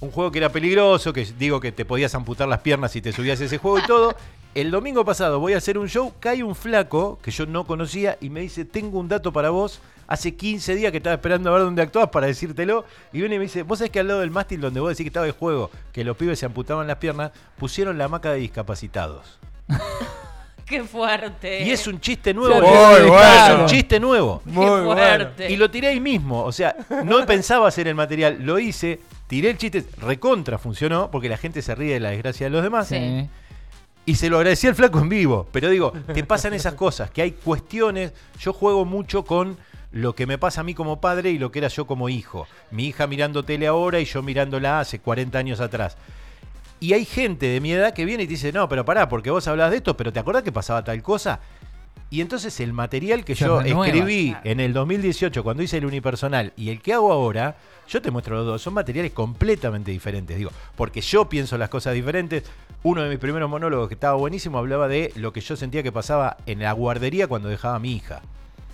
Un 0.00 0.10
juego 0.10 0.30
que 0.30 0.38
era 0.38 0.50
peligroso, 0.50 1.12
que 1.12 1.24
digo 1.38 1.60
que 1.60 1.72
te 1.72 1.86
podías 1.86 2.14
amputar 2.14 2.48
las 2.48 2.60
piernas 2.60 2.92
si 2.92 3.00
te 3.00 3.12
subías 3.12 3.40
a 3.40 3.44
ese 3.44 3.56
juego 3.56 3.78
y 3.78 3.86
todo. 3.86 4.14
El 4.54 4.70
domingo 4.70 5.06
pasado 5.06 5.40
voy 5.40 5.54
a 5.54 5.58
hacer 5.58 5.78
un 5.78 5.88
show, 5.88 6.12
cae 6.20 6.42
un 6.42 6.54
flaco 6.54 7.18
que 7.22 7.30
yo 7.30 7.46
no 7.46 7.64
conocía 7.64 8.18
y 8.20 8.28
me 8.28 8.40
dice, 8.40 8.66
tengo 8.66 8.98
un 8.98 9.08
dato 9.08 9.32
para 9.32 9.48
vos. 9.48 9.80
Hace 10.06 10.34
15 10.34 10.74
días 10.74 10.90
que 10.90 10.98
estaba 10.98 11.14
esperando 11.14 11.48
a 11.48 11.54
ver 11.54 11.62
dónde 11.62 11.80
actuabas 11.80 12.10
para 12.10 12.26
decírtelo. 12.26 12.84
Y 13.14 13.20
viene 13.20 13.36
y 13.36 13.38
me 13.38 13.44
dice, 13.44 13.62
vos 13.62 13.78
sabés 13.78 13.90
que 13.90 14.00
al 14.00 14.08
lado 14.08 14.20
del 14.20 14.30
mástil 14.30 14.60
donde 14.60 14.80
vos 14.80 14.90
decís 14.90 15.04
que 15.04 15.08
estaba 15.08 15.24
el 15.24 15.32
juego, 15.32 15.70
que 15.92 16.04
los 16.04 16.18
pibes 16.18 16.38
se 16.38 16.44
amputaban 16.44 16.86
las 16.86 16.98
piernas, 16.98 17.32
pusieron 17.56 17.96
la 17.96 18.04
hamaca 18.04 18.32
de 18.32 18.40
discapacitados. 18.40 19.38
Qué 20.66 20.84
fuerte. 20.84 21.64
Y 21.64 21.70
es 21.70 21.86
un 21.86 22.00
chiste 22.00 22.32
nuevo. 22.32 22.60
Muy 22.60 23.00
Es 23.00 23.06
bueno. 23.08 23.60
un 23.62 23.66
chiste 23.66 24.00
nuevo. 24.00 24.40
Qué 24.44 24.50
Muy 24.52 24.64
bueno. 24.66 24.92
fuerte. 24.92 25.52
Y 25.52 25.56
lo 25.56 25.70
tiré 25.70 25.88
ahí 25.88 26.00
mismo. 26.00 26.44
O 26.44 26.52
sea, 26.52 26.74
no 27.04 27.26
pensaba 27.26 27.68
hacer 27.68 27.88
el 27.88 27.94
material, 27.94 28.38
lo 28.40 28.58
hice, 28.58 29.00
tiré 29.26 29.50
el 29.50 29.58
chiste, 29.58 29.84
recontra 29.98 30.56
funcionó, 30.58 31.10
porque 31.10 31.28
la 31.28 31.36
gente 31.36 31.60
se 31.60 31.74
ríe 31.74 31.94
de 31.94 32.00
la 32.00 32.10
desgracia 32.10 32.46
de 32.46 32.50
los 32.50 32.62
demás. 32.62 32.88
Sí. 32.88 33.28
Y 34.06 34.14
se 34.16 34.30
lo 34.30 34.38
agradecí 34.38 34.66
al 34.66 34.74
flaco 34.74 34.98
en 35.00 35.08
vivo. 35.10 35.46
Pero 35.52 35.68
digo, 35.68 35.92
te 36.14 36.24
pasan 36.24 36.54
esas 36.54 36.74
cosas, 36.74 37.10
que 37.10 37.22
hay 37.22 37.32
cuestiones. 37.32 38.12
Yo 38.40 38.52
juego 38.52 38.84
mucho 38.86 39.24
con 39.24 39.58
lo 39.90 40.14
que 40.14 40.26
me 40.26 40.38
pasa 40.38 40.62
a 40.62 40.64
mí 40.64 40.72
como 40.74 41.02
padre 41.02 41.30
y 41.30 41.38
lo 41.38 41.52
que 41.52 41.58
era 41.58 41.68
yo 41.68 41.86
como 41.86 42.08
hijo. 42.08 42.46
Mi 42.70 42.86
hija 42.86 43.06
mirando 43.06 43.42
tele 43.42 43.66
ahora 43.66 44.00
y 44.00 44.06
yo 44.06 44.22
mirándola 44.22 44.80
hace 44.80 45.00
40 45.00 45.38
años 45.38 45.60
atrás. 45.60 45.98
Y 46.82 46.94
hay 46.94 47.04
gente 47.04 47.46
de 47.46 47.60
mi 47.60 47.70
edad 47.70 47.94
que 47.94 48.04
viene 48.04 48.24
y 48.24 48.26
te 48.26 48.32
dice, 48.32 48.52
no, 48.52 48.68
pero 48.68 48.84
pará, 48.84 49.08
porque 49.08 49.30
vos 49.30 49.46
hablabas 49.46 49.70
de 49.70 49.76
esto, 49.76 49.96
pero 49.96 50.12
¿te 50.12 50.18
acordás 50.18 50.42
que 50.42 50.50
pasaba 50.50 50.82
tal 50.82 51.00
cosa? 51.00 51.38
Y 52.10 52.20
entonces 52.20 52.58
el 52.58 52.72
material 52.72 53.24
que 53.24 53.36
Se 53.36 53.44
yo 53.44 53.60
renueva. 53.60 53.86
escribí 53.86 54.36
en 54.42 54.58
el 54.58 54.72
2018 54.72 55.44
cuando 55.44 55.62
hice 55.62 55.78
el 55.78 55.86
unipersonal 55.86 56.52
y 56.56 56.70
el 56.70 56.82
que 56.82 56.92
hago 56.92 57.12
ahora, 57.12 57.54
yo 57.88 58.02
te 58.02 58.10
muestro 58.10 58.34
los 58.34 58.46
dos, 58.46 58.62
son 58.62 58.74
materiales 58.74 59.12
completamente 59.12 59.92
diferentes, 59.92 60.36
digo, 60.36 60.50
porque 60.74 61.00
yo 61.02 61.28
pienso 61.28 61.56
las 61.56 61.68
cosas 61.68 61.94
diferentes. 61.94 62.42
Uno 62.82 63.04
de 63.04 63.10
mis 63.10 63.20
primeros 63.20 63.48
monólogos 63.48 63.86
que 63.86 63.94
estaba 63.94 64.14
buenísimo 64.16 64.58
hablaba 64.58 64.88
de 64.88 65.12
lo 65.14 65.32
que 65.32 65.40
yo 65.40 65.54
sentía 65.54 65.84
que 65.84 65.92
pasaba 65.92 66.36
en 66.46 66.58
la 66.58 66.72
guardería 66.72 67.28
cuando 67.28 67.48
dejaba 67.48 67.76
a 67.76 67.78
mi 67.78 67.92
hija. 67.92 68.22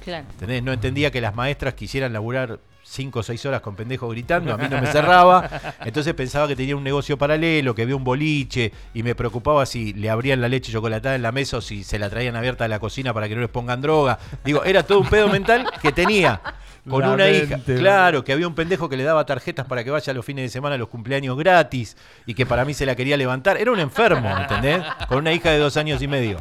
Claro. 0.08 0.26
¿Entendés? 0.30 0.62
No 0.62 0.72
entendía 0.72 1.10
que 1.10 1.20
las 1.20 1.34
maestras 1.34 1.74
quisieran 1.74 2.14
laburar 2.14 2.60
cinco 2.82 3.18
o 3.18 3.22
seis 3.22 3.44
horas 3.44 3.60
con 3.60 3.76
pendejos 3.76 4.10
gritando, 4.10 4.54
a 4.54 4.56
mí 4.56 4.66
no 4.70 4.80
me 4.80 4.86
cerraba. 4.86 5.46
Entonces 5.84 6.14
pensaba 6.14 6.48
que 6.48 6.56
tenía 6.56 6.74
un 6.76 6.82
negocio 6.82 7.18
paralelo, 7.18 7.74
que 7.74 7.82
había 7.82 7.94
un 7.94 8.04
boliche, 8.04 8.72
y 8.94 9.02
me 9.02 9.14
preocupaba 9.14 9.66
si 9.66 9.92
le 9.92 10.08
abrían 10.08 10.40
la 10.40 10.48
leche 10.48 10.72
chocolatada 10.72 11.14
en 11.14 11.20
la 11.20 11.30
mesa 11.30 11.58
o 11.58 11.60
si 11.60 11.84
se 11.84 11.98
la 11.98 12.08
traían 12.08 12.36
abierta 12.36 12.64
a 12.64 12.68
la 12.68 12.78
cocina 12.78 13.12
para 13.12 13.28
que 13.28 13.34
no 13.34 13.42
les 13.42 13.50
pongan 13.50 13.82
droga. 13.82 14.18
Digo, 14.46 14.64
era 14.64 14.82
todo 14.82 15.00
un 15.00 15.08
pedo 15.08 15.28
mental 15.28 15.70
que 15.82 15.92
tenía. 15.92 16.40
Con 16.88 17.02
La 17.02 17.10
una 17.10 17.28
hija, 17.28 17.58
claro, 17.66 18.24
que 18.24 18.32
había 18.32 18.48
un 18.48 18.54
pendejo 18.54 18.88
que 18.88 18.96
le 18.96 19.04
daba 19.04 19.26
tarjetas 19.26 19.66
para 19.66 19.84
que 19.84 19.90
vaya 19.90 20.14
los 20.14 20.24
fines 20.24 20.44
de 20.44 20.48
semana 20.48 20.76
a 20.76 20.78
los 20.78 20.88
cumpleaños 20.88 21.36
gratis 21.36 21.98
y 22.24 22.32
que 22.32 22.46
para 22.46 22.64
mí 22.64 22.72
se 22.72 22.86
la 22.86 22.96
quería 22.96 23.18
levantar. 23.18 23.58
Era 23.58 23.70
un 23.72 23.78
enfermo, 23.78 24.34
¿entendés? 24.38 24.82
Con 25.06 25.18
una 25.18 25.34
hija 25.34 25.50
de 25.50 25.58
dos 25.58 25.76
años 25.76 26.00
y 26.00 26.08
medio. 26.08 26.38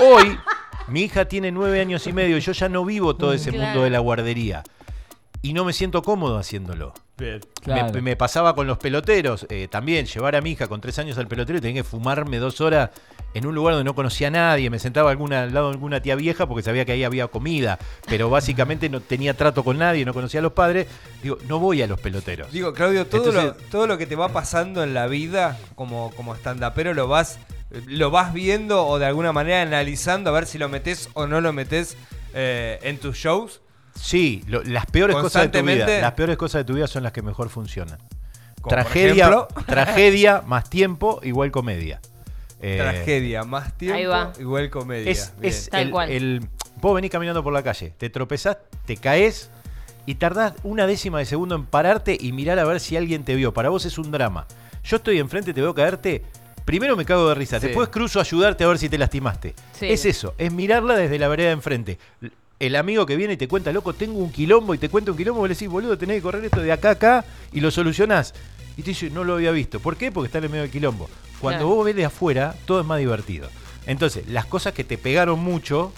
Hoy, 0.00 0.38
mi 0.88 1.02
hija 1.02 1.26
tiene 1.26 1.50
nueve 1.50 1.80
años 1.80 2.06
y 2.06 2.12
medio 2.12 2.36
y 2.36 2.40
yo 2.40 2.52
ya 2.52 2.68
no 2.68 2.84
vivo 2.84 3.16
todo 3.16 3.32
ese 3.32 3.50
Claro. 3.50 3.66
mundo 3.66 3.82
de 3.84 3.90
la 3.90 3.98
guardería. 4.00 4.62
Y 5.42 5.52
no 5.52 5.64
me 5.64 5.72
siento 5.74 6.02
cómodo 6.02 6.38
haciéndolo. 6.38 6.94
Me- 7.18 7.38
Claro. 7.62 8.02
Me, 8.02 8.16
pasaba 8.16 8.54
con 8.54 8.66
los 8.66 8.78
peloteros. 8.78 9.46
eh, 9.50 9.68
también 9.70 10.06
llevar 10.06 10.36
a 10.36 10.40
mi 10.40 10.52
hija 10.52 10.68
con 10.68 10.80
tres 10.80 10.98
años 10.98 11.16
al 11.18 11.28
pelotero 11.28 11.58
y 11.58 11.60
tenía 11.60 11.82
que 11.82 11.88
fumarme 11.88 12.38
dos 12.38 12.60
horas 12.60 12.90
en 13.34 13.46
un 13.46 13.54
lugar 13.54 13.74
donde 13.74 13.84
no 13.84 13.94
conocía 13.94 14.28
a 14.28 14.30
nadie, 14.30 14.70
me 14.70 14.78
sentaba 14.78 15.10
alguna, 15.10 15.42
al 15.42 15.52
lado 15.54 15.68
de 15.68 15.72
alguna 15.74 16.00
tía 16.00 16.14
vieja 16.14 16.46
porque 16.46 16.62
sabía 16.62 16.84
que 16.84 16.92
ahí 16.92 17.02
había 17.04 17.26
comida, 17.28 17.78
pero 18.06 18.30
básicamente 18.30 18.88
no 18.88 19.00
tenía 19.00 19.34
trato 19.34 19.64
con 19.64 19.78
nadie, 19.78 20.04
no 20.04 20.14
conocía 20.14 20.40
a 20.40 20.42
los 20.42 20.52
padres. 20.52 20.86
Digo, 21.22 21.38
no 21.48 21.58
voy 21.58 21.82
a 21.82 21.86
los 21.86 22.00
peloteros. 22.00 22.50
Digo, 22.52 22.72
Claudio, 22.74 23.06
todo, 23.06 23.32
lo, 23.32 23.54
todo 23.54 23.86
lo 23.86 23.98
que 23.98 24.06
te 24.06 24.14
va 24.16 24.28
pasando 24.28 24.82
en 24.84 24.94
la 24.94 25.06
vida 25.08 25.58
como, 25.74 26.10
como 26.16 26.34
stand-upero 26.36 26.94
lo 26.94 27.08
vas, 27.08 27.38
lo 27.86 28.10
vas 28.10 28.32
viendo 28.32 28.86
o 28.86 28.98
de 28.98 29.06
alguna 29.06 29.32
manera 29.32 29.62
analizando 29.62 30.30
a 30.30 30.32
ver 30.32 30.46
si 30.46 30.58
lo 30.58 30.68
metes 30.68 31.08
o 31.14 31.26
no 31.26 31.40
lo 31.40 31.52
metes 31.52 31.96
eh, 32.34 32.78
en 32.82 32.98
tus 32.98 33.16
shows. 33.16 33.60
Sí, 34.00 34.42
lo- 34.48 34.62
las 34.64 34.86
peores 34.86 35.14
cosas 35.16 35.42
de 35.42 35.48
tu 35.48 35.58
vida, 35.64 35.74
Constantemente- 35.84 36.00
las 36.02 36.12
peores 36.12 36.36
cosas 36.36 36.60
de 36.60 36.64
tu 36.64 36.74
vida 36.74 36.86
son 36.86 37.02
las 37.02 37.12
que 37.12 37.22
mejor 37.22 37.48
funcionan. 37.48 37.98
Tragedia, 38.68 39.46
tragedia 39.66 40.42
más 40.46 40.68
tiempo 40.70 41.20
igual 41.22 41.50
comedia. 41.50 42.00
Eh, 42.60 42.78
Tragedia, 42.80 43.44
más 43.44 43.76
tiempo, 43.76 43.98
igual 44.40 44.70
comedia. 44.70 45.10
Es 45.42 45.68
Tal 45.70 45.82
el, 45.82 45.90
cual. 45.90 46.10
el- 46.10 46.48
vos 46.80 46.94
venís 46.94 47.10
caminando 47.10 47.42
por 47.44 47.52
la 47.52 47.62
calle, 47.62 47.92
te 47.98 48.08
tropezás, 48.10 48.56
te 48.86 48.96
caes 48.96 49.50
y 50.06 50.14
tardás 50.16 50.54
una 50.62 50.86
décima 50.86 51.18
de 51.18 51.26
segundo 51.26 51.54
en 51.56 51.64
pararte 51.66 52.16
y 52.18 52.32
mirar 52.32 52.58
a 52.58 52.64
ver 52.64 52.80
si 52.80 52.96
alguien 52.96 53.22
te 53.24 53.34
vio. 53.34 53.52
Para 53.52 53.68
vos 53.68 53.84
es 53.84 53.98
un 53.98 54.10
drama. 54.10 54.46
Yo 54.82 54.96
estoy 54.96 55.18
enfrente, 55.18 55.52
te 55.54 55.60
veo 55.60 55.74
caerte. 55.74 56.22
Primero 56.64 56.96
me 56.96 57.04
cago 57.04 57.28
de 57.28 57.34
risa, 57.34 57.60
Sí. 57.60 57.66
después 57.66 57.88
cruzo 57.90 58.18
a 58.18 58.22
ayudarte 58.22 58.64
a 58.64 58.68
ver 58.68 58.78
si 58.78 58.88
te 58.88 58.96
lastimaste. 58.98 59.54
Sí. 59.78 59.86
Es 59.90 60.04
eso, 60.04 60.34
es 60.38 60.52
mirarla 60.52 60.96
desde 60.96 61.18
la 61.18 61.28
vereda 61.28 61.48
de 61.48 61.54
enfrente. 61.54 61.98
El 62.58 62.76
amigo 62.76 63.04
que 63.04 63.16
viene 63.16 63.34
y 63.34 63.36
te 63.36 63.48
cuenta, 63.48 63.72
loco, 63.72 63.92
tengo 63.92 64.18
un 64.18 64.30
quilombo 64.32 64.74
y 64.74 64.78
te 64.78 64.88
cuenta 64.88 65.10
un 65.10 65.16
quilombo, 65.16 65.40
vos 65.40 65.48
le 65.48 65.54
decís, 65.54 65.68
boludo, 65.68 65.98
tenés 65.98 66.16
que 66.16 66.22
correr 66.22 66.44
esto 66.44 66.60
de 66.62 66.72
acá 66.72 66.90
a 66.90 66.92
acá 66.92 67.24
y 67.52 67.60
lo 67.60 67.70
solucionás. 67.70 68.32
Y 68.76 68.82
te 68.82 68.90
dice, 68.90 69.10
no 69.10 69.24
lo 69.24 69.34
había 69.34 69.50
visto. 69.50 69.78
¿Por 69.80 69.96
qué? 69.96 70.10
Porque 70.10 70.26
está 70.26 70.38
en 70.38 70.44
el 70.44 70.50
medio 70.50 70.62
del 70.62 70.70
quilombo. 70.70 71.08
Cuando 71.40 71.60
Claro. 71.64 71.74
vos 71.74 71.84
ves 71.84 71.96
de 71.96 72.04
afuera, 72.06 72.54
todo 72.64 72.80
es 72.80 72.86
más 72.86 72.98
divertido. 72.98 73.48
Entonces, 73.86 74.26
las 74.28 74.46
cosas 74.46 74.72
que 74.72 74.84
te 74.84 74.96
pegaron 74.96 75.38
mucho 75.40 75.92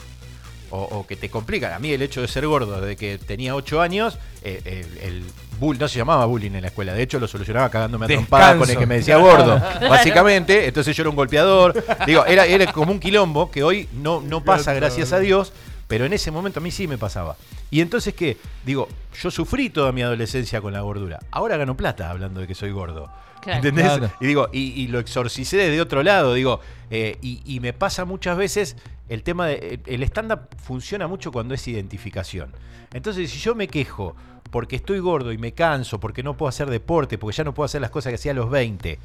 o, 0.70 0.82
o 0.82 1.06
que 1.06 1.14
te 1.14 1.30
complican. 1.30 1.72
A 1.72 1.78
mí 1.78 1.92
el 1.92 2.02
hecho 2.02 2.20
de 2.22 2.26
ser 2.28 2.44
gordo 2.48 2.80
desde 2.80 2.96
que 2.96 3.18
tenía 3.18 3.54
8 3.54 3.80
años, 3.80 4.18
eh, 4.42 4.60
el, 4.64 4.98
el 4.98 5.22
bull, 5.58 5.78
no 5.78 5.88
se 5.88 5.98
llamaba 5.98 6.24
bullying 6.26 6.52
en 6.52 6.62
la 6.62 6.68
escuela. 6.68 6.92
De 6.92 7.02
hecho, 7.02 7.18
lo 7.18 7.28
solucionaba 7.28 7.68
cagándome 7.70 8.06
a 8.06 8.08
trompadas 8.08 8.56
con 8.56 8.70
el 8.70 8.76
que 8.76 8.86
me 8.86 8.96
decía 8.96 9.16
gordo. 9.16 9.60
Básicamente, 9.80 10.66
entonces 10.66 10.96
yo 10.96 11.02
era 11.02 11.10
un 11.10 11.16
golpeador. 11.16 11.74
Digo, 12.06 12.24
era, 12.26 12.46
era 12.46 12.72
como 12.72 12.92
un 12.92 13.00
quilombo 13.00 13.50
que 13.50 13.62
hoy 13.62 13.88
no, 13.92 14.20
no 14.20 14.42
pasa, 14.42 14.72
gracias 14.74 15.12
a 15.12 15.18
Dios. 15.18 15.52
Pero 15.88 16.04
en 16.04 16.12
ese 16.12 16.30
momento 16.30 16.58
a 16.58 16.62
mí 16.62 16.70
sí 16.70 16.88
me 16.88 16.98
pasaba. 16.98 17.36
Y 17.70 17.80
entonces, 17.80 18.12
¿qué? 18.14 18.36
Digo, 18.64 18.88
yo 19.20 19.30
sufrí 19.30 19.70
toda 19.70 19.92
mi 19.92 20.02
adolescencia 20.02 20.60
con 20.60 20.72
la 20.72 20.80
gordura. 20.80 21.20
Ahora 21.30 21.56
gano 21.56 21.76
plata 21.76 22.10
hablando 22.10 22.40
de 22.40 22.46
que 22.46 22.54
soy 22.54 22.72
gordo. 22.72 23.08
Claro. 23.40 23.58
¿Entendés? 23.58 23.86
Claro. 23.86 24.10
Y 24.20 24.26
digo, 24.26 24.48
y, 24.52 24.82
y 24.82 24.88
lo 24.88 24.98
exorcicé 24.98 25.56
desde 25.56 25.80
otro 25.80 26.02
lado, 26.02 26.34
digo, 26.34 26.60
eh, 26.90 27.16
y, 27.22 27.40
y 27.44 27.60
me 27.60 27.72
pasa 27.72 28.04
muchas 28.04 28.36
veces 28.36 28.76
el 29.08 29.22
tema 29.22 29.46
de. 29.46 29.80
El 29.86 30.02
stand-up 30.02 30.48
funciona 30.62 31.06
mucho 31.06 31.30
cuando 31.30 31.54
es 31.54 31.66
identificación. 31.68 32.52
Entonces, 32.92 33.30
si 33.30 33.38
yo 33.38 33.54
me 33.54 33.68
quejo 33.68 34.16
porque 34.56 34.76
estoy 34.76 35.00
gordo 35.00 35.32
y 35.32 35.36
me 35.36 35.52
canso, 35.52 36.00
porque 36.00 36.22
no 36.22 36.34
puedo 36.34 36.48
hacer 36.48 36.70
deporte, 36.70 37.18
porque 37.18 37.36
ya 37.36 37.44
no 37.44 37.52
puedo 37.52 37.66
hacer 37.66 37.82
las 37.82 37.90
cosas 37.90 38.10
que 38.10 38.14
hacía 38.14 38.32
a 38.32 38.34
los 38.34 38.48
20, 38.48 38.98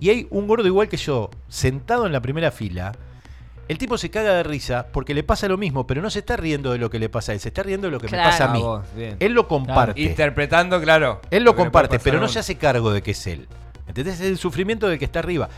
y 0.00 0.10
hay 0.10 0.26
un 0.30 0.48
gordo 0.48 0.66
igual 0.66 0.88
que 0.88 0.96
yo, 0.96 1.30
sentado 1.46 2.06
en 2.06 2.12
la 2.12 2.20
primera 2.20 2.50
fila, 2.50 2.90
el 3.68 3.78
tipo 3.78 3.98
se 3.98 4.10
caga 4.10 4.32
de 4.34 4.42
risa 4.42 4.88
porque 4.92 5.14
le 5.14 5.22
pasa 5.22 5.46
lo 5.46 5.58
mismo, 5.58 5.86
pero 5.86 6.02
no 6.02 6.10
se 6.10 6.18
está 6.18 6.36
riendo 6.36 6.72
de 6.72 6.78
lo 6.78 6.90
que 6.90 6.98
le 6.98 7.08
pasa 7.08 7.30
a 7.30 7.34
él, 7.36 7.40
se 7.40 7.50
está 7.50 7.62
riendo 7.62 7.86
de 7.86 7.92
lo 7.92 8.00
que 8.00 8.08
Claro. 8.08 8.24
me 8.24 8.30
pasa 8.32 8.44
a 8.46 8.52
mí. 8.52 8.60
vos. 8.60 8.84
Él 9.20 9.32
lo 9.32 9.46
comparte. 9.46 10.00
Interpretando, 10.00 10.80
claro. 10.80 11.20
Él 11.30 11.44
lo 11.44 11.54
comparte, 11.54 12.00
pero 12.00 12.18
no 12.18 12.26
se 12.26 12.40
hace 12.40 12.56
cargo 12.56 12.90
de 12.92 13.00
que 13.00 13.12
es 13.12 13.26
él. 13.28 13.46
¿Entendés? 13.86 14.14
Es 14.14 14.26
el 14.26 14.38
sufrimiento 14.38 14.88
del 14.88 14.98
que 14.98 15.04
está 15.04 15.20
arriba. 15.20 15.48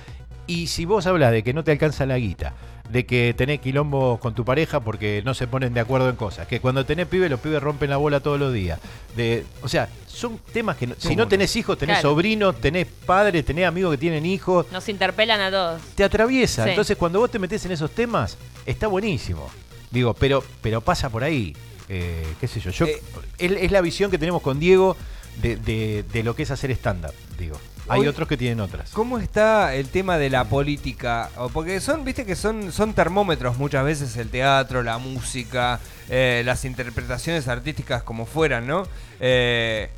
Y 0.47 0.67
si 0.67 0.85
vos 0.85 1.07
hablas 1.07 1.33
de 1.33 1.43
que 1.43 1.55
no 1.55 1.64
te 1.64 1.73
alcanza 1.73 2.05
la 2.05 2.19
guita, 2.19 2.52
de 2.90 3.04
que 3.04 3.35
tenés 3.37 3.61
quilombo 3.61 4.18
con 4.18 4.35
tu 4.35 4.45
pareja 4.45 4.80
porque 4.80 5.23
no 5.25 5.35
se 5.35 5.47
ponen 5.47 5.75
de 5.75 5.80
acuerdo 5.80 6.09
en 6.09 6.16
cosas, 6.16 6.47
que 6.47 6.61
cuando 6.61 6.87
tenés 6.87 7.07
pibes, 7.07 7.30
los 7.30 7.38
pibes 7.40 7.62
rompen 7.62 7.90
la 7.90 7.97
bola 7.99 8.21
todos 8.21 8.38
los 8.40 8.52
días. 8.52 8.80
De, 9.14 9.45
o 9.62 9.68
sea, 9.68 9.88
son 10.07 10.38
temas 10.52 10.76
que 10.76 10.87
no- 10.87 10.95
si 10.97 11.14
no 11.14 11.28
tenés 11.28 11.54
hijos, 11.57 11.76
tenés 11.76 11.97
Claro. 11.99 12.11
sobrinos, 12.11 12.61
tenés 12.61 12.87
padres, 12.87 13.45
tenés 13.45 13.66
amigos 13.66 13.90
que 13.92 13.99
tienen 13.99 14.25
hijos, 14.25 14.66
Nos 14.73 14.88
interpelan 14.88 15.40
a 15.40 15.50
todos. 15.50 15.83
te 15.95 16.02
atraviesa. 16.04 16.64
Sí. 16.64 16.71
Entonces, 16.71 16.97
cuando 16.97 17.18
vos 17.21 17.30
te 17.30 17.38
metés 17.38 17.64
en 17.66 17.73
esos 17.73 17.90
temas, 17.90 18.37
está 18.64 18.87
buenísimo. 18.87 19.49
Digo, 19.90 20.14
pero, 20.14 20.42
pero 20.62 20.80
pasa 20.80 21.11
por 21.11 21.25
ahí. 21.25 21.54
Eh, 21.90 22.26
¿Qué 22.40 22.47
sé 22.49 22.61
yo? 22.61 22.71
yo 22.71 22.87
Eh, 22.87 23.02
es, 23.38 23.52
es 23.52 23.73
la 23.73 23.80
visión 23.80 24.11
que 24.11 24.18
tenemos 24.18 24.42
con 24.42 24.59
Diego 24.61 24.97
de, 25.42 25.57
de- 25.57 26.04
de 26.12 26.23
lo 26.23 26.35
que 26.35 26.42
es 26.45 26.50
hacer 26.50 26.71
stand-up. 26.73 27.12
Digo, 27.38 27.57
hay 27.88 28.00
Hoy- 28.00 28.09
otros 28.09 28.28
que 28.28 28.37
tienen 28.37 28.61
otras. 28.61 28.90
¿Cómo 28.90 29.18
está 29.18 29.75
el 29.75 29.88
tema 29.88 30.18
de 30.18 30.28
la 30.30 30.45
política? 30.45 31.30
Porque 31.52 31.80
son, 31.80 32.04
viste 32.04 32.25
que 32.26 32.37
son, 32.37 32.71
son 32.73 32.92
termómetros 32.92 33.57
muchas 33.59 33.85
veces 33.85 34.16
el 34.16 34.28
teatro, 34.28 34.83
la 34.83 34.99
música, 34.99 35.80
eh, 36.11 36.42
las 36.45 36.64
interpretaciones 36.64 37.49
artísticas 37.49 38.02
como 38.02 38.26
fueran, 38.26 38.66
¿no? 38.66 38.87
Eh, 39.21 39.88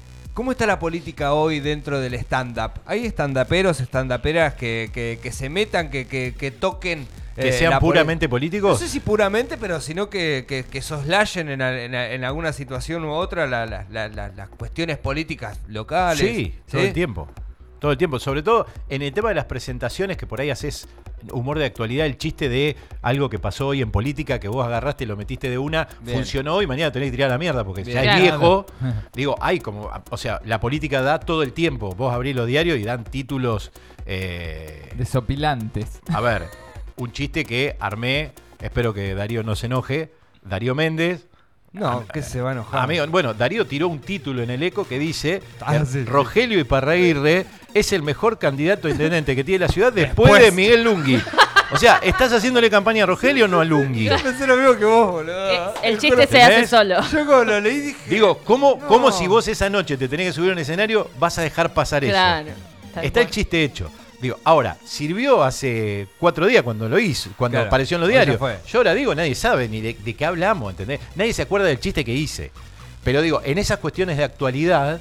¿Cómo 0.40 0.52
está 0.52 0.66
la 0.66 0.78
política 0.78 1.34
hoy 1.34 1.60
dentro 1.60 2.00
del 2.00 2.14
stand-up? 2.14 2.70
¿Hay 2.86 3.04
stand-uperos, 3.04 3.78
stand-uperas 3.78 4.54
que, 4.54 4.88
que, 4.90 5.18
que 5.22 5.32
se 5.32 5.50
metan, 5.50 5.90
que, 5.90 6.06
que, 6.06 6.32
que 6.34 6.50
toquen... 6.50 7.06
Que 7.36 7.50
eh, 7.50 7.52
sean 7.52 7.78
puramente 7.78 8.24
No 8.24 8.30
políticos. 8.30 8.78
sé 8.78 8.88
si 8.88 9.00
puramente, 9.00 9.58
pero 9.58 9.82
sino 9.82 10.08
que, 10.08 10.46
que, 10.48 10.64
que 10.64 10.80
soslayen 10.80 11.50
en, 11.50 11.60
en 11.60 12.24
alguna 12.24 12.54
situación 12.54 13.04
u 13.04 13.10
otra 13.12 13.46
la- 13.46 13.66
la- 13.66 13.84
la- 13.90 14.08
la- 14.08 14.28
las 14.30 14.48
cuestiones 14.48 14.96
políticas 14.96 15.60
locales. 15.68 16.20
Sí, 16.20 16.54
todo 16.70 16.80
el 16.80 16.94
tiempo. 16.94 17.28
Todo 17.78 17.92
el 17.92 17.98
tiempo. 17.98 18.18
Sobre 18.18 18.42
todo 18.42 18.64
en 18.88 19.02
el 19.02 19.12
tema 19.12 19.28
de 19.28 19.34
las 19.34 19.44
presentaciones, 19.44 20.16
que 20.16 20.26
por 20.26 20.40
ahí 20.40 20.48
haces 20.48 20.88
humor 21.32 21.58
de 21.58 21.64
actualidad, 21.66 22.06
el 22.06 22.16
chiste 22.18 22.48
de 22.48 22.76
algo 23.02 23.28
que 23.30 23.38
pasó 23.38 23.68
hoy 23.68 23.82
en 23.82 23.90
política, 23.90 24.38
que 24.40 24.48
vos 24.48 24.64
agarraste, 24.66 25.06
lo 25.06 25.16
metiste 25.16 25.48
de 25.50 25.58
una, 25.58 25.88
Bien. 26.02 26.16
funcionó 26.18 26.60
y 26.62 26.66
mañana 26.66 26.90
tenés 26.92 27.08
que 27.08 27.16
tirar 27.16 27.30
a 27.30 27.34
la 27.34 27.38
mierda, 27.38 27.64
porque 27.64 27.82
Bien. 27.82 28.02
ya 28.02 28.16
es 28.16 28.22
viejo. 28.22 28.66
Digo, 29.14 29.36
hay 29.40 29.60
como. 29.60 29.90
O 30.10 30.16
sea, 30.16 30.40
la 30.44 30.60
política 30.60 31.02
da 31.02 31.20
todo 31.20 31.42
el 31.42 31.52
tiempo. 31.52 31.94
Vos 31.94 32.12
abrís 32.12 32.34
los 32.36 32.46
diarios 32.46 32.78
y 32.78 32.84
dan 32.84 33.04
títulos. 33.04 33.70
eh, 34.06 34.92
Desopilantes. 34.96 36.00
a 36.12 36.20
ver, 36.20 36.44
un 36.96 37.12
chiste 37.12 37.44
que 37.44 37.76
armé, 37.80 38.32
espero 38.60 38.92
que 38.94 39.14
Darío 39.14 39.42
no 39.42 39.54
se 39.56 39.66
enoje. 39.66 40.12
Darío 40.42 40.74
Méndez. 40.74 41.26
No, 41.72 42.04
que 42.12 42.20
se 42.22 42.40
va 42.40 42.50
a 42.50 42.52
enojar. 42.52 42.80
Amigo, 42.82 43.06
bueno, 43.08 43.32
Darío 43.32 43.64
tiró 43.64 43.86
un 43.86 44.00
título 44.00 44.42
en 44.42 44.50
el 44.50 44.60
eco 44.62 44.86
que 44.88 44.98
dice 44.98 45.40
Ah, 45.60 45.76
eh, 45.76 45.82
sí, 45.86 45.92
sí. 46.00 46.04
Rogelio 46.04 46.58
Iparraguirre 46.58 47.46
es 47.72 47.92
el 47.92 48.02
mejor 48.02 48.38
candidato 48.40 48.88
a 48.88 48.90
intendente 48.90 49.36
que 49.36 49.44
tiene 49.44 49.66
la 49.66 49.72
ciudad 49.72 49.92
después, 49.92 50.32
Después. 50.32 50.42
de 50.42 50.50
Miguel 50.50 50.82
Lungui. 50.82 51.22
O 51.72 51.76
sea, 51.76 52.00
¿estás 52.02 52.32
haciéndole 52.32 52.68
campaña 52.68 53.04
a 53.04 53.06
Rogelio 53.06 53.44
o 53.44 53.48
no 53.48 53.60
a 53.60 53.64
Lungui? 53.64 54.06
Yo 54.06 54.16
pensé 54.20 54.44
lo 54.48 54.56
mismo 54.56 54.76
que 54.76 54.84
vos, 54.84 55.12
boludo. 55.12 55.50
Eh, 55.52 55.60
el 55.84 55.94
Te 55.98 56.00
chiste 56.08 56.26
se 56.26 56.42
hace 56.42 56.66
solo. 56.66 56.96
Yo 57.12 57.24
cuando 57.24 57.44
lo 57.44 57.60
leí 57.60 57.78
dije. 57.78 58.10
Digo, 58.10 58.38
¿cómo, 58.38 58.76
No. 58.80 58.88
¿cómo 58.88 59.12
si 59.12 59.28
vos 59.28 59.46
esa 59.46 59.70
noche 59.70 59.96
te 59.96 60.08
tenés 60.08 60.26
que 60.26 60.32
subir 60.32 60.50
a 60.50 60.54
un 60.54 60.58
escenario 60.58 61.08
vas 61.20 61.38
a 61.38 61.42
dejar 61.42 61.72
pasar 61.72 62.02
Claro. 62.02 62.48
eso? 62.48 62.56
tal 62.94 63.04
Está 63.04 63.20
el 63.20 63.30
chiste 63.30 63.62
hecho. 63.62 63.88
Digo, 64.20 64.38
ahora, 64.44 64.76
sirvió 64.84 65.42
hace 65.42 66.06
cuatro 66.18 66.46
días 66.46 66.62
cuando 66.62 66.88
lo 66.88 66.98
hizo, 66.98 67.30
cuando 67.36 67.56
Claro, 67.56 67.68
apareció 67.68 67.94
en 67.96 68.02
los 68.02 68.10
diarios. 68.10 68.38
Yo 68.66 68.78
ahora 68.78 68.92
digo, 68.94 69.14
nadie 69.14 69.34
sabe 69.34 69.66
ni 69.68 69.80
de, 69.80 69.94
de 69.94 70.14
qué 70.14 70.24
hablamos, 70.26 70.70
¿entendés? 70.72 71.00
Nadie 71.14 71.32
se 71.32 71.42
acuerda 71.42 71.66
del 71.66 71.80
chiste 71.80 72.04
que 72.04 72.12
hice. 72.12 72.50
Pero 73.02 73.22
digo, 73.22 73.40
en 73.44 73.56
esas 73.56 73.78
cuestiones 73.78 74.18
de 74.18 74.24
actualidad, 74.24 75.00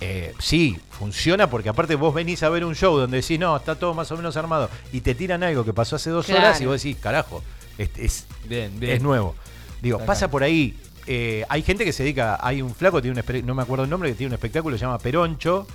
eh, 0.00 0.32
sí, 0.38 0.78
funciona 0.90 1.50
porque 1.50 1.68
aparte 1.68 1.94
vos 1.94 2.14
venís 2.14 2.42
a 2.42 2.48
ver 2.48 2.64
un 2.64 2.74
show 2.74 2.96
donde 2.96 3.20
decís, 3.20 3.38
no, 3.38 3.54
está 3.54 3.74
todo 3.74 3.92
más 3.92 4.10
o 4.12 4.16
menos 4.16 4.34
armado, 4.38 4.70
y 4.92 5.02
te 5.02 5.14
tiran 5.14 5.42
algo 5.42 5.62
que 5.64 5.74
pasó 5.74 5.96
hace 5.96 6.08
dos 6.08 6.24
Claro. 6.24 6.40
horas 6.40 6.60
y 6.62 6.66
vos 6.66 6.82
decís, 6.82 6.96
carajo, 7.00 7.42
es, 7.76 7.90
es, 7.98 8.26
Bien, 8.48 8.80
bien. 8.80 8.96
es 8.96 9.02
nuevo. 9.02 9.34
Digo, 9.82 9.98
Acá. 9.98 10.06
pasa 10.06 10.30
por 10.30 10.42
ahí. 10.42 10.74
eh, 11.06 11.44
hay 11.50 11.60
gente 11.62 11.84
que 11.84 11.92
se 11.92 12.02
dedica, 12.02 12.38
hay 12.40 12.62
un 12.62 12.74
flaco, 12.74 13.02
tiene 13.02 13.20
un, 13.20 13.46
no 13.46 13.54
me 13.54 13.62
acuerdo 13.62 13.84
el 13.84 13.90
nombre, 13.90 14.08
que 14.08 14.14
tiene 14.14 14.28
un 14.28 14.34
espectáculo 14.34 14.74
que 14.74 14.78
se 14.78 14.86
llama 14.86 14.98
Peroncho, 14.98 15.66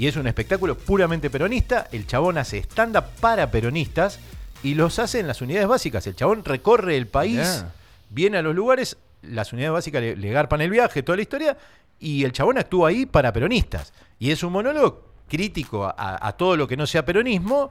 y 0.00 0.06
es 0.06 0.16
un 0.16 0.26
espectáculo 0.26 0.78
puramente 0.78 1.28
peronista. 1.28 1.86
El 1.92 2.06
chabón 2.06 2.38
hace 2.38 2.56
stand-up 2.62 3.04
para 3.20 3.50
peronistas 3.50 4.18
y 4.62 4.72
los 4.72 4.98
hace 4.98 5.20
en 5.20 5.26
las 5.26 5.42
unidades 5.42 5.68
básicas. 5.68 6.06
El 6.06 6.16
chabón 6.16 6.42
recorre 6.42 6.96
el 6.96 7.06
país, 7.06 7.66
viene 8.08 8.38
a 8.38 8.42
los 8.42 8.54
lugares, 8.54 8.96
las 9.20 9.52
unidades 9.52 9.74
básicas 9.74 10.00
le, 10.00 10.16
le 10.16 10.30
garpan 10.30 10.62
el 10.62 10.70
viaje, 10.70 11.02
toda 11.02 11.16
la 11.16 11.22
historia, 11.22 11.58
y 11.98 12.24
el 12.24 12.32
chabón 12.32 12.56
actúa 12.56 12.88
ahí 12.88 13.04
para 13.04 13.30
peronistas. 13.30 13.92
Y 14.18 14.30
es 14.30 14.42
un 14.42 14.54
monólogo 14.54 15.04
crítico 15.28 15.84
a, 15.84 16.26
a 16.26 16.32
todo 16.32 16.56
lo 16.56 16.66
que 16.66 16.78
no 16.78 16.86
sea 16.86 17.04
peronismo. 17.04 17.68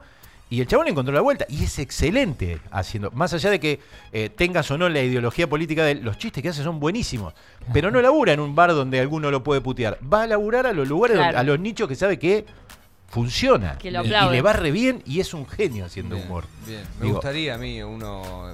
Y 0.50 0.60
el 0.60 0.66
chabón 0.66 0.88
encontró 0.88 1.14
la 1.14 1.20
vuelta. 1.20 1.46
Y 1.48 1.62
es 1.64 1.78
excelente 1.78 2.58
haciendo. 2.72 3.10
Más 3.12 3.32
allá 3.32 3.50
de 3.50 3.60
que 3.60 3.80
eh, 4.12 4.28
tengas 4.28 4.68
o 4.72 4.76
no 4.76 4.88
la 4.88 5.00
ideología 5.00 5.48
política 5.48 5.84
de 5.84 5.92
él, 5.92 6.00
los 6.02 6.18
chistes 6.18 6.42
que 6.42 6.48
hace 6.48 6.62
son 6.64 6.80
buenísimos. 6.80 7.32
Pero 7.72 7.90
no 7.92 8.02
labura 8.02 8.32
en 8.32 8.40
un 8.40 8.54
bar 8.56 8.72
donde 8.74 8.98
alguno 9.00 9.30
lo 9.30 9.42
puede 9.44 9.60
putear. 9.60 9.98
Va 10.12 10.24
a 10.24 10.26
laburar 10.26 10.66
a 10.66 10.72
los 10.72 10.88
lugares, 10.88 11.16
Claro. 11.16 11.38
a 11.38 11.42
los 11.44 11.58
nichos 11.60 11.88
que 11.88 11.94
sabe 11.94 12.18
que 12.18 12.44
funciona. 13.08 13.76
Que 13.78 13.90
lo 13.90 14.04
y, 14.04 14.08
le 14.08 14.42
va 14.42 14.52
re 14.52 14.70
bien 14.70 15.02
y 15.06 15.20
es 15.20 15.34
un 15.34 15.46
genio 15.46 15.84
haciendo 15.84 16.16
Bien, 16.16 16.26
humor. 16.28 16.44
bien. 16.66 16.82
Me 16.98 17.06
Digo, 17.06 17.14
gustaría 17.16 17.54
a 17.54 17.58
mí 17.58 17.82
uno. 17.82 18.46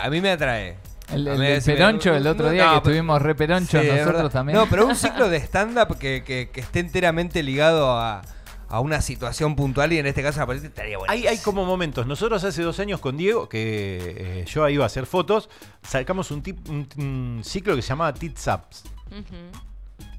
A 0.00 0.10
mí 0.10 0.20
me 0.20 0.30
atrae. 0.30 0.76
El, 1.12 1.26
el 1.26 1.62
peroncho, 1.62 2.14
el 2.14 2.24
otro 2.28 2.50
día 2.50 2.66
no, 2.66 2.74
que 2.74 2.80
pero- 2.82 2.94
estuvimos 2.94 3.20
re 3.22 3.34
peronchos 3.34 3.82
Sí, 3.82 3.88
es 3.88 4.06
nosotros 4.06 4.32
también. 4.32 4.56
No, 4.56 4.66
pero 4.68 4.86
un 4.86 4.94
ciclo 4.94 5.28
de 5.28 5.38
stand-up 5.38 5.98
que, 5.98 6.22
que- 6.24 6.50
que 6.52 6.60
esté 6.60 6.78
enteramente 6.78 7.42
ligado 7.42 7.90
a, 7.98 8.22
a 8.70 8.80
una 8.80 9.02
situación 9.02 9.56
puntual 9.56 9.92
y 9.92 9.98
en 9.98 10.06
este 10.06 10.22
caso 10.22 10.40
aparece 10.42 10.68
estaría 10.68 10.96
bueno. 10.96 11.12
Hay, 11.12 11.26
hay 11.26 11.38
como 11.38 11.64
momentos. 11.66 12.06
Nosotros 12.06 12.42
hace 12.44 12.62
dos 12.62 12.78
años 12.80 13.00
con 13.00 13.16
Diego, 13.16 13.48
que 13.48 14.14
eh, 14.16 14.44
yo 14.46 14.66
iba 14.68 14.84
a 14.84 14.86
hacer 14.86 15.06
fotos, 15.06 15.50
sacamos 15.82 16.30
un, 16.30 16.42
tip- 16.42 16.68
un- 16.68 16.88
un 16.96 17.42
ciclo 17.44 17.76
que 17.76 17.82
se 17.82 17.88
llamaba 17.88 18.14
Tits 18.14 18.46
Ups. 18.46 18.84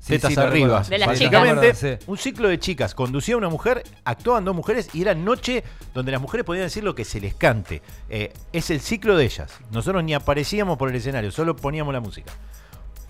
Tetas 0.06 0.36
arriba. 0.38 0.82
De 0.82 0.98
las 0.98 1.08
Básicamente, 1.10 1.74
chicas. 1.74 2.00
Un 2.08 2.18
ciclo 2.18 2.48
de 2.50 2.60
chicas. 2.60 2.96
Conducía 2.96 3.38
una 3.38 3.50
mujer, 3.50 3.84
actuaban 4.04 4.44
dos 4.44 4.56
mujeres 4.56 4.90
y 4.94 5.02
era 5.04 5.14
noche 5.14 5.64
donde 5.94 6.12
las 6.12 6.20
mujeres 6.20 6.44
podían 6.44 6.66
decir 6.66 6.84
lo 6.84 6.96
que 6.96 7.06
se 7.06 7.22
les 7.22 7.36
cante. 7.36 7.82
Eh, 8.10 8.34
es 8.52 8.70
el 8.72 8.82
ciclo 8.82 9.16
de 9.16 9.26
ellas. 9.26 9.52
Nosotros 9.72 10.04
ni 10.04 10.14
aparecíamos 10.16 10.78
por 10.78 10.90
el 10.90 10.96
escenario, 10.96 11.32
solo 11.32 11.56
poníamos 11.56 11.94
la 11.94 12.00
música. 12.00 12.34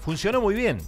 Funcionó 0.02 0.42
muy 0.42 0.54
bien. 0.54 0.80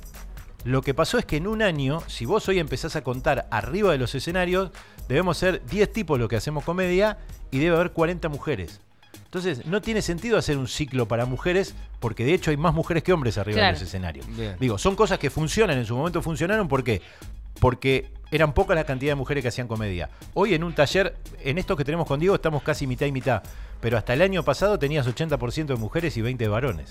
Lo 0.63 0.81
que 0.81 0.93
pasó 0.93 1.17
es 1.17 1.25
que 1.25 1.37
en 1.37 1.47
un 1.47 1.61
año, 1.61 2.01
si 2.07 2.25
vos 2.25 2.47
hoy 2.47 2.59
empezás 2.59 2.95
a 2.95 3.03
contar 3.03 3.47
arriba 3.51 3.91
de 3.91 3.97
los 3.97 4.15
escenarios, 4.15 4.71
debemos 5.09 5.37
ser 5.37 5.65
10 5.65 5.91
tipos 5.91 6.17
los 6.19 6.29
que 6.29 6.37
hacemos 6.37 6.63
comedia 6.63 7.17
y 7.51 7.59
debe 7.59 7.75
haber 7.75 7.91
40 7.91 8.29
mujeres. 8.29 8.79
Entonces, 9.25 9.65
no 9.65 9.81
tiene 9.81 10.01
sentido 10.01 10.37
hacer 10.37 10.57
un 10.57 10.67
ciclo 10.67 11.07
para 11.07 11.25
mujeres, 11.25 11.73
porque 11.99 12.23
de 12.23 12.33
hecho 12.33 12.51
hay 12.51 12.57
más 12.57 12.73
mujeres 12.73 13.03
que 13.03 13.11
hombres 13.11 13.37
arriba 13.37 13.57
Claro. 13.57 13.73
de 13.75 13.79
los 13.79 13.87
escenarios. 13.87 14.25
Bien. 14.27 14.55
Digo, 14.59 14.77
son 14.77 14.95
cosas 14.95 15.17
que 15.19 15.29
funcionan, 15.29 15.77
en 15.77 15.85
su 15.85 15.95
momento 15.97 16.21
funcionaron, 16.21 16.67
¿por 16.67 16.83
qué? 16.83 17.01
Porque 17.59 18.11
eran 18.31 18.53
pocas 18.53 18.75
la 18.75 18.83
cantidad 18.83 19.11
de 19.11 19.15
mujeres 19.15 19.41
que 19.41 19.47
hacían 19.49 19.67
comedia. 19.67 20.09
Hoy 20.33 20.53
en 20.53 20.63
un 20.63 20.73
taller, 20.73 21.15
en 21.43 21.57
esto 21.57 21.75
que 21.75 21.83
tenemos 21.83 22.07
con 22.07 22.19
Diego, 22.19 22.35
estamos 22.35 22.61
casi 22.63 22.87
mitad 22.87 23.05
y 23.05 23.11
mitad. 23.11 23.43
Pero 23.81 23.97
hasta 23.97 24.13
el 24.13 24.21
año 24.21 24.43
pasado 24.43 24.79
tenías 24.79 25.07
80% 25.07 25.65
de 25.65 25.75
mujeres 25.75 26.15
y 26.15 26.21
20 26.21 26.43
de 26.43 26.49
varones. 26.49 26.89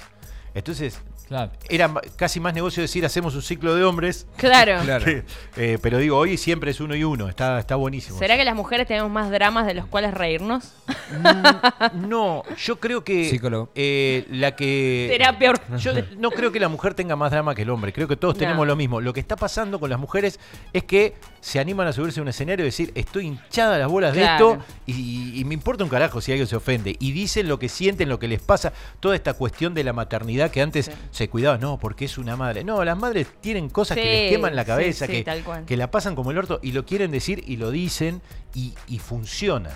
Entonces, 0.55 1.01
Claro. 1.29 1.51
era 1.71 1.91
casi 2.17 2.41
más 2.41 2.53
negocio 2.53 2.83
decir 2.83 3.07
hacemos 3.07 3.35
un 3.35 3.43
ciclo 3.43 3.75
de 3.75 3.85
hombres. 3.85 4.27
Claro. 4.37 4.81
Claro. 4.85 5.05
que- 5.05 5.25
eh, 5.57 5.79
pero 5.81 5.99
digo, 5.99 6.19
hoy 6.19 6.37
siempre 6.37 6.71
es 6.73 6.81
uno 6.81 6.95
y 6.95 7.05
uno. 7.05 7.29
Está, 7.29 7.59
está 7.59 7.77
buenísimo. 7.77 8.19
¿Será 8.19 8.37
que 8.37 8.45
las 8.45 8.55
mujeres 8.55 8.87
tenemos 8.87 9.11
más 9.11 9.31
dramas 9.31 9.67
de 9.67 9.75
los 9.75 9.87
cuales 9.87 10.13
reírnos? 10.13 10.75
Mm, 11.11 12.09
No, 12.09 12.43
yo 12.57 12.79
creo 12.81 13.05
que 13.05 13.29
Psicólogo. 13.31 13.71
eh, 13.75 14.27
la 14.31 14.55
que 14.57 15.09
Será 15.11 15.39
peor. 15.39 15.59
Yo 15.79 15.93
no 16.19 16.31
creo 16.31 16.53
que 16.53 16.61
la 16.61 16.69
mujer 16.69 16.95
tenga 16.95 17.17
más 17.17 17.31
drama 17.31 17.55
que 17.55 17.63
el 17.63 17.71
hombre. 17.71 17.93
Creo 17.93 18.09
que 18.09 18.17
todos 18.17 18.35
No. 18.35 18.39
tenemos 18.41 18.67
lo 18.67 18.77
mismo. 18.77 19.01
Lo 19.01 19.13
que 19.13 19.21
está 19.21 19.37
pasando 19.37 19.81
con 19.81 19.89
las 19.91 19.99
mujeres 19.99 20.39
es 20.73 20.85
que 20.85 21.15
se 21.41 21.59
animan 21.59 21.87
a 21.87 21.93
subirse 21.93 22.21
a 22.21 22.23
un 22.23 22.29
escenario 22.29 22.65
y 22.65 22.69
decir, 22.69 22.93
estoy 22.95 23.27
hinchada 23.27 23.79
las 23.79 23.89
bolas 23.89 24.13
Claro. 24.13 24.49
de 24.49 24.53
esto 24.55 24.67
y, 24.87 25.41
y 25.41 25.45
me 25.45 25.55
importa 25.55 25.83
un 25.85 25.91
carajo 25.91 26.21
si 26.21 26.33
alguien 26.33 26.47
se 26.47 26.57
ofende. 26.57 26.97
Y 27.01 27.13
dicen 27.13 27.49
lo 27.49 27.59
que 27.59 27.69
sienten, 27.69 28.09
lo 28.09 28.19
que 28.19 28.29
les 28.29 28.41
pasa. 28.41 28.73
Toda 29.01 29.15
esta 29.17 29.35
cuestión 29.35 29.75
de 29.75 29.85
la 29.85 29.93
maternidad 29.93 30.42
que 30.51 30.61
antes 30.63 30.87
Sí. 30.87 30.93
se 31.11 31.29
cuidaba, 31.29 31.59
no, 31.59 31.79
porque 31.79 32.05
es 32.07 32.19
una 32.19 32.37
madre. 32.37 32.65
No, 32.65 32.85
las 32.85 32.99
madres 32.99 33.27
tienen 33.41 33.69
cosas 33.69 33.97
que 33.97 34.05
les 34.05 34.31
queman 34.33 34.57
la 34.57 34.65
cabeza, 34.65 35.07
sí, 35.07 35.25
que, 35.25 35.41
que 35.67 35.77
la 35.77 35.91
pasan 35.91 36.15
como 36.15 36.31
el 36.31 36.39
orto 36.39 36.59
y 36.63 36.73
lo 36.73 36.85
quieren 36.85 37.11
decir 37.11 37.45
y 37.47 37.57
lo 37.57 37.71
dicen 37.71 38.21
y, 38.55 38.75
y 38.89 38.99
funciona. 38.99 39.71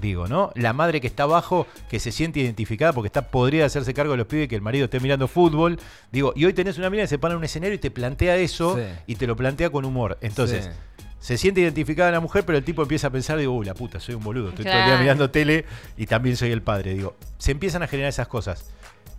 Digo, 0.00 0.28
¿no? 0.28 0.52
La 0.54 0.72
madre 0.72 1.00
que 1.00 1.08
está 1.08 1.24
abajo, 1.24 1.66
que 1.90 1.98
se 1.98 2.12
siente 2.12 2.38
identificada 2.38 2.92
porque 2.92 3.08
está 3.08 3.30
podría 3.30 3.64
hacerse 3.66 3.92
cargo 3.94 4.12
de 4.12 4.18
los 4.18 4.26
pibes 4.28 4.46
que 4.48 4.54
el 4.54 4.62
marido 4.62 4.84
esté 4.84 5.00
mirando 5.00 5.26
fútbol. 5.26 5.80
Digo, 6.12 6.32
y 6.36 6.44
hoy 6.44 6.52
tenés 6.52 6.78
una 6.78 6.88
mina 6.88 7.02
que 7.02 7.08
se 7.08 7.18
para 7.18 7.34
en 7.34 7.38
un 7.38 7.44
escenario 7.44 7.74
y 7.74 7.78
te 7.78 7.90
plantea 7.90 8.36
eso 8.36 8.76
Sí. 8.76 8.82
y 9.08 9.16
te 9.16 9.26
lo 9.26 9.34
plantea 9.34 9.70
con 9.70 9.84
humor. 9.84 10.16
Entonces, 10.20 10.66
Sí. 10.66 11.04
se 11.18 11.36
siente 11.36 11.62
identificada 11.62 12.12
la 12.12 12.20
mujer, 12.20 12.44
pero 12.46 12.56
el 12.58 12.62
tipo 12.64 12.82
empieza 12.82 13.08
a 13.08 13.10
pensar, 13.10 13.38
digo, 13.38 13.56
uy, 13.56 13.66
la 13.66 13.74
puta, 13.74 13.98
soy 13.98 14.14
un 14.14 14.22
boludo, 14.22 14.50
estoy 14.50 14.66
todo 14.66 14.78
el 14.78 14.84
día 14.86 14.98
mirando 14.98 15.30
tele 15.32 15.64
y 15.96 16.06
también 16.06 16.36
soy 16.36 16.52
el 16.52 16.62
padre. 16.62 16.94
Digo, 16.94 17.16
se 17.38 17.50
empiezan 17.50 17.82
a 17.82 17.88
generar 17.88 18.10
esas 18.10 18.28
cosas. 18.28 18.70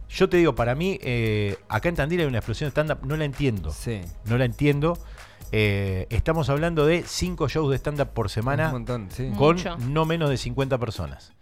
Yo 0.10 0.28
te 0.28 0.38
digo, 0.38 0.56
para 0.56 0.74
mí, 0.76 0.98
eh, 1.02 1.58
acá 1.70 1.90
en 1.90 1.96
Tandil 1.96 2.22
hay 2.22 2.26
una 2.26 2.40
explosión 2.40 2.68
de 2.68 2.72
stand-up, 2.72 3.06
no 3.06 3.16
la 3.16 3.26
entiendo. 3.26 3.72
Sí. 3.72 4.02
No 4.26 4.38
la 4.38 4.46
entiendo. 4.46 4.98
Eh, 5.52 6.08
estamos 6.10 6.50
hablando 6.50 6.86
de 6.86 7.04
cinco 7.08 7.48
shows 7.48 7.70
de 7.72 7.78
stand-up 7.78 8.10
por 8.10 8.30
semana 8.30 8.68
Un 8.68 8.72
montón, 8.74 9.08
sí. 9.12 9.32
con 9.38 9.56
Mucho. 9.56 9.78
no 9.78 10.06
menos 10.06 10.30
de 10.30 10.38
50 10.38 10.78
personas. 10.78 11.34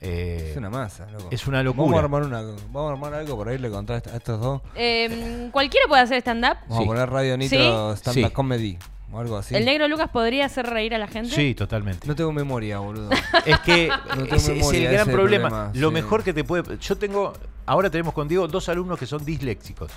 Eh, 0.00 0.48
Es 0.50 0.56
una 0.56 0.68
masa, 0.68 1.06
loco. 1.12 1.28
es 1.30 1.46
una 1.46 1.58
Vamos 1.62 1.76
locura. 1.76 1.96
a 1.98 2.00
armar, 2.02 2.22
una, 2.24 2.42
vamos 2.42 2.90
a 2.90 2.92
armar 2.92 3.14
algo 3.14 3.36
por 3.36 3.48
ahí, 3.48 3.58
le 3.58 3.70
contar 3.70 4.02
a 4.12 4.16
estos 4.16 4.40
dos. 4.40 4.60
Eh, 4.74 5.48
¿Cualquiera 5.52 5.86
puede 5.86 6.02
hacer 6.02 6.18
stand-up? 6.18 6.56
Vamos 6.68 6.78
Sí. 6.78 6.82
a 6.82 6.86
poner 6.86 7.08
Radio 7.10 7.36
Nitro 7.38 7.92
¿Sí? 7.94 7.98
Stand 8.00 8.18
Up 8.18 8.24
Sí. 8.28 8.30
Comedy 8.32 8.78
o 9.12 9.18
algo 9.20 9.36
así. 9.36 9.54
¿El 9.54 9.64
negro 9.64 9.86
Lucas 9.86 10.10
podría 10.10 10.46
hacer 10.46 10.66
reír 10.66 10.92
a 10.94 10.98
la 10.98 11.06
gente? 11.06 11.30
Sí, 11.30 11.54
totalmente. 11.54 12.08
No 12.08 12.16
tengo 12.16 12.32
memoria, 12.32 12.80
boludo. 12.80 13.10
Es 13.46 13.60
que 13.60 13.88
No 13.88 14.24
tengo 14.24 14.34
ese 14.36 14.52
es 14.52 14.58
memoria, 14.58 14.78
el 14.80 14.84
ese 14.86 14.92
gran 14.94 15.02
es 15.02 15.08
el 15.08 15.14
problema. 15.14 15.48
problema, 15.48 15.72
Lo 15.74 15.88
sí. 15.88 15.94
mejor 15.94 16.24
que 16.24 16.32
te 16.32 16.42
puede. 16.44 16.78
Yo 16.78 16.96
tengo. 16.98 17.32
Ahora 17.66 17.90
tenemos 17.90 18.12
contigo 18.14 18.48
dos 18.48 18.68
alumnos 18.68 18.98
que 18.98 19.06
son 19.06 19.24
disléxicos. 19.24 19.90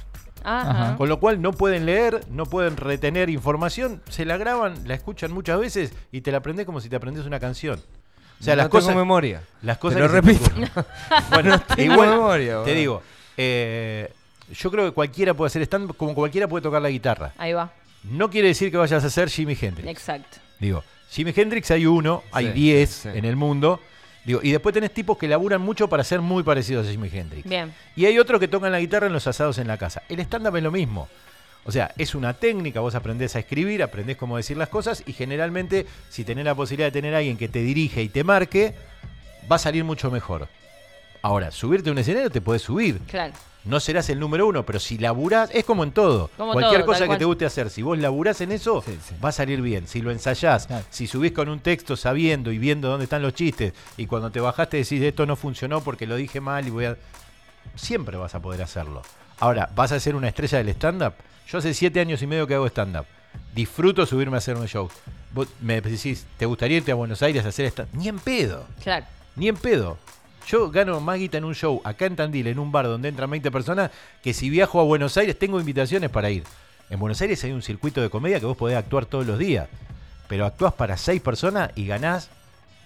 Ajá. 0.44 0.96
Con 0.98 1.10
lo 1.10 1.20
cual 1.20 1.42
no 1.42 1.52
pueden 1.54 1.86
leer, 1.88 2.22
no 2.30 2.46
pueden 2.46 2.78
retener 2.78 3.30
información, 3.32 4.02
se 4.10 4.26
la 4.26 4.38
graban, 4.38 4.88
la 4.88 4.94
escuchan 4.94 5.32
muchas 5.32 5.60
veces 5.60 5.92
y 6.12 6.22
te 6.22 6.32
la 6.32 6.38
aprendes 6.38 6.66
como 6.68 6.80
si 6.82 6.88
te 6.90 6.96
aprendes 6.96 7.26
una 7.26 7.40
canción. 7.40 7.80
O 8.40 8.44
sea, 8.44 8.54
no 8.54 8.58
las 8.58 8.66
tengo 8.70 8.82
cosas. 8.82 8.96
memoria. 8.96 9.42
Las 9.64 9.78
cosas 9.80 9.96
Te 9.98 10.02
lo 10.02 10.08
repito. 10.08 10.52
bueno, 11.32 11.60
tengo 11.76 11.94
igual, 11.94 12.10
memoria, 12.10 12.64
te 12.64 12.74
digo, 12.76 13.02
eh, 13.38 14.12
yo 14.54 14.70
creo 14.70 14.86
que 14.86 14.92
cualquiera 14.92 15.34
puede 15.34 15.48
hacer 15.48 15.64
stand 15.64 15.96
como 15.96 16.14
cualquiera 16.14 16.48
puede 16.48 16.62
tocar 16.62 16.82
la 16.82 16.90
guitarra. 16.90 17.34
Ahí 17.38 17.54
va. 17.54 17.72
No 18.04 18.30
quiere 18.30 18.50
decir 18.50 18.70
que 18.70 18.78
vayas 18.78 19.04
a 19.04 19.10
ser 19.10 19.30
Jimi 19.30 19.58
Hendrix. 19.60 19.90
Exacto. 19.90 20.38
Digo, 20.60 20.84
Jimi 21.10 21.34
Hendrix 21.36 21.72
hay 21.72 21.88
uno, 21.88 22.22
hay 22.32 22.48
Sí, 22.48 22.52
10 22.54 22.90
sí. 22.90 23.10
en 23.14 23.26
el 23.26 23.36
mundo. 23.36 23.80
Digo, 24.26 24.40
y 24.42 24.52
después 24.52 24.74
tenés 24.74 24.92
tipos 24.92 25.18
que 25.18 25.28
laburan 25.28 25.62
mucho 25.62 25.88
para 25.88 26.04
ser 26.04 26.20
muy 26.20 26.44
parecidos 26.44 26.88
a 26.88 26.90
Jimi 26.90 27.10
Hendrix. 27.14 27.48
Bien. 27.48 27.74
Y 27.96 28.06
hay 28.06 28.18
otros 28.18 28.40
que 28.40 28.48
tocan 28.48 28.72
la 28.72 28.80
guitarra 28.80 29.08
en 29.08 29.14
los 29.14 29.28
asados 29.28 29.60
en 29.60 29.68
la 29.68 29.78
casa. 29.78 30.02
El 30.10 30.20
stand-up 30.20 30.56
es 30.56 30.64
lo 30.64 30.72
mismo. 30.72 31.08
O 31.64 31.72
sea, 31.72 31.92
es 31.98 32.14
una 32.14 32.34
técnica, 32.34 32.80
vos 32.80 32.96
aprendés 32.96 33.36
a 33.36 33.40
escribir, 33.40 33.82
aprendés 33.82 34.18
cómo 34.18 34.38
decir 34.38 34.58
las 34.58 34.70
cosas 34.70 35.04
y 35.06 35.14
generalmente 35.14 35.86
si 36.10 36.24
tenés 36.24 36.46
la 36.46 36.54
posibilidad 36.54 36.88
de 36.88 36.92
tener 36.92 37.16
a 37.16 37.20
alguien 37.20 37.38
que 37.38 37.48
te 37.48 37.60
dirige 37.60 38.04
y 38.04 38.10
te 38.10 38.24
marque, 38.24 38.76
va 39.52 39.56
a 39.56 39.60
salir 39.60 39.84
mucho 39.84 40.12
mejor. 40.12 40.48
Ahora, 41.26 41.50
subirte 41.50 41.90
a 41.90 41.92
un 41.92 41.98
escenario 41.98 42.30
te 42.30 42.40
puedes 42.40 42.62
subir. 42.62 43.00
Claro. 43.08 43.34
No 43.64 43.80
serás 43.80 44.08
el 44.12 44.20
número 44.20 44.46
uno, 44.46 44.64
pero 44.64 44.80
si 44.80 45.00
laburás, 45.00 45.50
es 45.52 45.66
como 45.66 45.84
en 45.84 45.92
todo. 45.92 46.30
Como 46.38 46.54
Cualquier 46.54 46.82
todo, 46.82 46.92
cosa 46.92 47.00
que 47.06 47.08
cual. 47.08 47.18
te 47.18 47.26
guste 47.26 47.46
hacer, 47.48 47.72
si 47.72 47.82
vos 47.82 47.98
laburás 47.98 48.40
en 48.42 48.52
eso, 48.52 48.84
Sí, 48.86 48.96
sí. 49.04 49.16
va 49.26 49.30
a 49.30 49.32
salir 49.32 49.60
bien. 49.60 49.88
Si 49.88 50.02
lo 50.02 50.12
ensayás, 50.12 50.68
Claro. 50.68 50.86
si 50.92 51.08
subís 51.08 51.32
con 51.32 51.50
un 51.50 51.62
texto 51.62 51.96
sabiendo 51.98 52.52
y 52.52 52.60
viendo 52.60 52.90
dónde 52.90 53.06
están 53.06 53.24
los 53.24 53.34
chistes, 53.34 53.74
y 53.98 54.06
cuando 54.06 54.30
te 54.30 54.40
bajaste 54.40 54.78
decís 54.78 55.02
esto 55.02 55.26
no 55.26 55.36
funcionó 55.36 55.82
porque 55.82 56.06
lo 56.06 56.16
dije 56.16 56.40
mal 56.42 56.68
y 56.68 56.70
voy 56.70 56.86
a. 56.86 56.96
Siempre 57.74 58.18
vas 58.18 58.36
a 58.36 58.40
poder 58.40 58.62
hacerlo. 58.62 59.02
Ahora, 59.40 59.68
¿vas 59.76 59.92
a 59.94 60.00
ser 60.00 60.16
una 60.16 60.28
estrella 60.28 60.60
del 60.60 60.70
stand-up? 60.70 61.14
Yo 61.48 61.58
hace 61.58 61.74
siete 61.74 62.00
años 62.00 62.22
y 62.22 62.28
medio 62.28 62.46
que 62.46 62.54
hago 62.54 62.68
stand-up. 62.68 63.06
Disfruto 63.56 64.06
subirme 64.06 64.36
a 64.36 64.40
hacer 64.40 64.58
un 64.58 64.68
show. 64.68 64.90
Vos 65.34 65.48
me 65.60 65.82
decís, 65.82 66.28
¿te 66.38 66.46
gustaría 66.46 66.78
irte 66.78 66.92
a 66.92 66.96
Buenos 66.96 67.24
Aires 67.24 67.44
a 67.46 67.50
hacer 67.50 67.66
stand 67.66 67.90
Ni 67.94 68.10
en 68.10 68.20
pedo. 68.20 68.68
Claro. 68.84 69.08
Ni 69.36 69.48
en 69.48 69.58
pedo. 69.58 69.98
Yo 70.48 70.70
gano 70.70 71.00
más 71.02 71.18
guita 71.18 71.38
en 71.40 71.46
un 71.46 71.56
show 71.56 71.82
acá 71.84 72.06
en 72.06 72.16
Tandil, 72.16 72.48
en 72.48 72.60
un 72.60 72.72
bar 72.72 72.86
donde 72.86 73.10
entran 73.10 73.30
20 73.30 73.50
personas, 73.52 73.92
que 74.22 74.34
si 74.34 74.50
viajo 74.50 74.80
a 74.80 74.84
Buenos 74.84 75.18
Aires 75.18 75.38
tengo 75.40 75.60
invitaciones 75.60 76.10
para 76.12 76.30
ir. 76.30 76.44
En 76.90 77.00
Buenos 77.00 77.20
Aires 77.22 77.44
hay 77.44 77.52
un 77.52 77.64
circuito 77.64 78.00
de 78.02 78.10
comedia 78.10 78.40
que 78.40 78.46
vos 78.46 78.56
podés 78.56 78.78
actuar 78.78 79.08
todos 79.08 79.26
los 79.26 79.40
días. 79.40 79.68
Pero 80.28 80.46
actuás 80.46 80.74
para 80.74 80.98
6 80.98 81.22
personas 81.22 81.72
y 81.76 81.88
ganás 81.88 82.30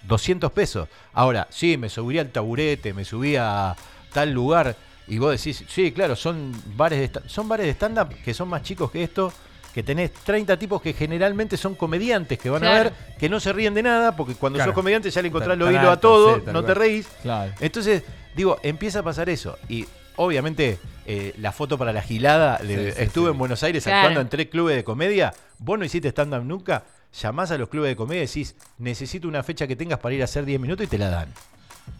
200 0.08 0.50
pesos. 0.52 0.88
Ahora, 1.12 1.48
sí, 1.50 1.76
me 1.76 1.90
subiría 1.90 2.22
al 2.22 2.30
taburete, 2.30 2.94
me 2.94 3.04
subía 3.04 3.70
a 3.70 3.76
tal 4.12 4.32
lugar 4.32 4.76
y 5.06 5.18
vos 5.18 5.32
decís, 5.32 5.64
sí, 5.68 5.92
claro, 5.92 6.16
son 6.16 6.52
bares 6.76 7.12
de 7.12 7.28
son 7.28 7.48
bares 7.48 7.66
de 7.66 7.72
stand-up 7.72 8.14
que 8.24 8.32
son 8.32 8.48
más 8.48 8.62
chicos 8.62 8.90
que 8.90 9.02
esto, 9.02 9.32
que 9.74 9.82
tenés 9.82 10.12
30 10.12 10.58
tipos 10.58 10.82
que 10.82 10.92
generalmente 10.92 11.56
son 11.56 11.74
comediantes 11.74 12.38
que 12.38 12.50
van 12.50 12.64
a 12.64 12.72
ver, 12.72 12.92
que 13.18 13.28
no 13.28 13.38
se 13.40 13.52
ríen 13.52 13.74
de 13.74 13.82
nada, 13.82 14.16
porque 14.16 14.34
cuando 14.34 14.56
Claro. 14.58 14.70
sos 14.70 14.74
comediante 14.74 15.10
ya 15.10 15.22
le 15.22 15.28
encontrás 15.28 15.52
Tan- 15.52 15.58
lo 15.60 15.64
tan 15.66 15.74
hilo 15.74 15.90
a 15.90 16.00
todo, 16.00 16.36
sí, 16.36 16.42
no 16.52 16.64
te 16.64 16.74
reís. 16.74 17.06
Claro. 17.22 17.52
Entonces, 17.60 18.02
digo, 18.34 18.58
empieza 18.62 18.98
a 19.00 19.02
pasar 19.02 19.28
eso. 19.28 19.58
Y 19.68 19.86
obviamente, 20.16 20.78
eh, 21.06 21.34
la 21.38 21.52
foto 21.52 21.78
para 21.78 21.92
la 21.92 22.02
gilada, 22.02 22.58
le- 22.62 22.92
Sí, 22.92 23.02
estuve 23.02 23.26
sí. 23.28 23.32
en 23.32 23.38
Buenos 23.38 23.62
Aires 23.62 23.84
Claro. 23.84 23.98
actuando 23.98 24.20
en 24.20 24.28
tres 24.28 24.48
clubes 24.48 24.76
de 24.76 24.84
comedia. 24.84 25.32
Vos 25.58 25.78
no 25.78 25.84
hiciste 25.84 26.08
stand-up 26.08 26.44
nunca. 26.44 26.84
Llamás 27.20 27.50
a 27.50 27.58
los 27.58 27.68
clubes 27.68 27.90
de 27.90 27.96
comedia 27.96 28.22
y 28.22 28.26
decís, 28.26 28.54
necesito 28.78 29.26
una 29.28 29.42
fecha 29.42 29.66
que 29.66 29.76
tengas 29.76 29.98
para 29.98 30.14
ir 30.14 30.20
a 30.22 30.24
hacer 30.24 30.44
10 30.44 30.60
minutos 30.60 30.84
y 30.86 30.88
te 30.88 30.98
la 30.98 31.08
dan. 31.10 31.28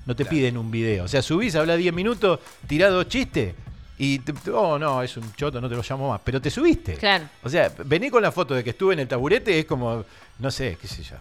No 0.06 0.14
te 0.14 0.24
piden 0.24 0.56
un 0.56 0.70
video. 0.70 1.04
O 1.04 1.08
sea, 1.08 1.20
subís, 1.22 1.54
habla 1.56 1.76
10 1.76 1.92
minutos, 1.92 2.38
tirá 2.68 2.88
dos 2.90 3.08
chistes 3.08 3.54
y, 4.02 4.18
te- 4.20 4.50
oh, 4.50 4.78
no, 4.78 5.02
es 5.02 5.16
un 5.16 5.32
choto, 5.34 5.60
no 5.60 5.68
te 5.68 5.74
lo 5.76 5.82
llamo 5.88 6.08
más. 6.10 6.20
Pero 6.24 6.40
te 6.40 6.50
subiste. 6.50 6.94
Claro. 6.94 7.26
O 7.42 7.48
sea, 7.48 7.70
vení 7.84 8.08
con 8.10 8.22
la 8.22 8.32
foto 8.32 8.54
de 8.54 8.64
que 8.64 8.70
estuve 8.70 8.94
en 8.94 9.00
el 9.00 9.08
taburete, 9.08 9.58
es 9.58 9.66
como, 9.66 10.04
no 10.38 10.50
sé, 10.50 10.78
qué 10.80 10.88
sé 10.88 11.02
yo. 11.02 11.16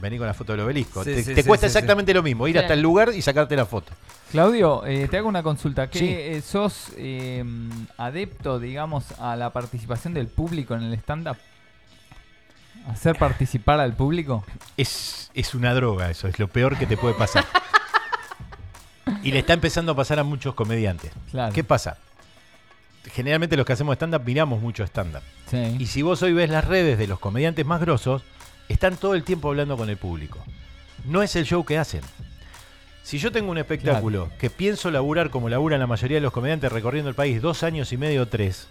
Vení 0.00 0.16
con 0.18 0.26
la 0.26 0.34
foto 0.34 0.52
del 0.52 0.60
obelisco. 0.62 1.02
Sí, 1.04 1.12
te 1.14 1.22
sí, 1.24 1.34
te 1.34 1.42
sí, 1.42 1.48
cuesta 1.48 1.66
sí, 1.68 1.70
exactamente 1.76 2.12
lo 2.14 2.22
mismo, 2.22 2.46
ir 2.48 2.52
Claro. 2.54 2.66
hasta 2.66 2.74
el 2.74 2.80
lugar 2.82 3.10
y 3.14 3.20
sacarte 3.22 3.54
la 3.56 3.66
foto. 3.66 3.92
Claudio, 4.30 4.84
eh, 4.86 5.08
te 5.08 5.16
hago 5.16 5.28
una 5.28 5.42
consulta. 5.42 5.88
¿Qué 5.90 5.98
Sí. 5.98 6.06
eh, 6.08 6.42
sos 6.44 6.88
eh, 6.96 7.44
adepto, 7.96 8.58
digamos, 8.60 9.04
a 9.20 9.34
la 9.36 9.50
participación 9.50 10.14
del 10.14 10.26
público 10.28 10.74
en 10.74 10.82
el 10.84 10.94
stand-up? 10.94 11.36
¿Hacer 12.88 13.16
participar 13.16 13.80
al 13.80 13.92
público? 13.94 14.44
Es, 14.76 15.30
es 15.34 15.54
una 15.54 15.74
droga 15.74 16.10
eso, 16.10 16.26
es 16.28 16.38
lo 16.38 16.48
peor 16.48 16.76
que 16.78 16.86
te 16.86 16.96
puede 16.96 17.14
pasar. 17.14 17.44
y 19.22 19.32
le 19.32 19.40
está 19.40 19.52
empezando 19.52 19.92
a 19.92 19.96
pasar 19.96 20.18
a 20.18 20.24
muchos 20.24 20.54
comediantes. 20.54 21.10
Claro. 21.30 21.52
¿Qué 21.52 21.64
pasa? 21.64 21.98
Generalmente 23.04 23.56
los 23.56 23.64
que 23.64 23.72
hacemos 23.72 23.94
stand-up 23.94 24.22
miramos 24.24 24.60
mucho 24.60 24.84
stand-up. 24.84 25.22
Sí. 25.46 25.76
Y 25.78 25.86
si 25.86 26.02
vos 26.02 26.22
hoy 26.22 26.32
ves 26.32 26.50
las 26.50 26.64
redes 26.64 26.98
de 26.98 27.06
los 27.06 27.18
comediantes 27.18 27.64
más 27.64 27.80
grosos, 27.80 28.22
están 28.68 28.96
todo 28.96 29.14
el 29.14 29.24
tiempo 29.24 29.48
hablando 29.48 29.76
con 29.76 29.88
el 29.88 29.96
público. 29.96 30.44
No 31.04 31.22
es 31.22 31.36
el 31.36 31.44
show 31.44 31.64
que 31.64 31.78
hacen. 31.78 32.02
Si 33.02 33.18
yo 33.18 33.32
tengo 33.32 33.50
un 33.50 33.56
espectáculo 33.56 34.28
que 34.38 34.50
pienso 34.50 34.90
laburar 34.90 35.30
como 35.30 35.48
laburan 35.48 35.80
la 35.80 35.86
mayoría 35.86 36.18
de 36.18 36.20
los 36.20 36.32
comediantes 36.32 36.70
recorriendo 36.70 37.08
el 37.08 37.14
país 37.14 37.40
dos 37.40 37.62
años 37.62 37.90
y 37.94 37.96
medio 37.96 38.22
o 38.22 38.26
tres, 38.26 38.68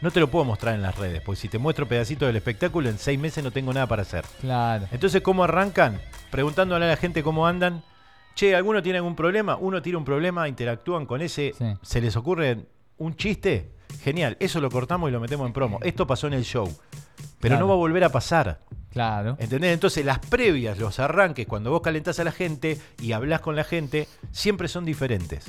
no 0.00 0.12
te 0.12 0.20
lo 0.20 0.28
puedo 0.28 0.44
mostrar 0.44 0.74
en 0.74 0.82
las 0.82 0.96
redes, 0.96 1.22
porque 1.22 1.40
si 1.40 1.48
te 1.48 1.58
muestro 1.58 1.88
pedacitos 1.88 2.28
del 2.28 2.36
espectáculo, 2.36 2.88
en 2.88 2.98
seis 2.98 3.18
meses 3.18 3.42
no 3.42 3.50
tengo 3.50 3.72
nada 3.72 3.88
para 3.88 4.02
hacer. 4.02 4.24
Claro. 4.40 4.86
Entonces, 4.92 5.22
¿cómo 5.22 5.42
arrancan? 5.42 6.00
Preguntándole 6.30 6.84
a 6.84 6.88
la 6.88 6.96
gente 6.96 7.24
cómo 7.24 7.48
andan. 7.48 7.82
Che, 8.36 8.54
¿alguno 8.54 8.82
tiene 8.82 8.98
algún 8.98 9.16
problema? 9.16 9.56
Uno 9.56 9.82
tira 9.82 9.98
un 9.98 10.04
problema, 10.04 10.48
interactúan 10.48 11.06
con 11.06 11.20
ese. 11.22 11.54
Sí. 11.58 11.64
¿Se 11.82 12.00
les 12.00 12.14
ocurre 12.16 12.66
un 12.98 13.16
chiste? 13.16 13.72
Genial. 14.02 14.36
Eso 14.40 14.60
lo 14.60 14.70
cortamos 14.70 15.08
y 15.08 15.12
lo 15.12 15.20
metemos 15.20 15.46
en 15.46 15.52
promo. 15.52 15.78
Esto 15.82 16.06
pasó 16.06 16.26
en 16.26 16.32
el 16.34 16.44
show. 16.44 16.66
Pero 17.40 17.52
Claro. 17.54 17.60
no 17.60 17.68
va 17.68 17.74
a 17.74 17.78
volver 17.78 18.04
a 18.04 18.08
pasar. 18.10 18.60
Claro. 18.90 19.36
¿Entendés? 19.38 19.72
Entonces, 19.74 20.04
las 20.04 20.18
previas, 20.18 20.78
los 20.78 20.98
arranques, 21.00 21.46
cuando 21.46 21.70
vos 21.70 21.80
calentás 21.82 22.18
a 22.20 22.24
la 22.24 22.32
gente 22.32 22.80
y 23.00 23.12
hablás 23.12 23.40
con 23.40 23.56
la 23.56 23.64
gente, 23.64 24.08
siempre 24.30 24.68
son 24.68 24.84
diferentes. 24.84 25.44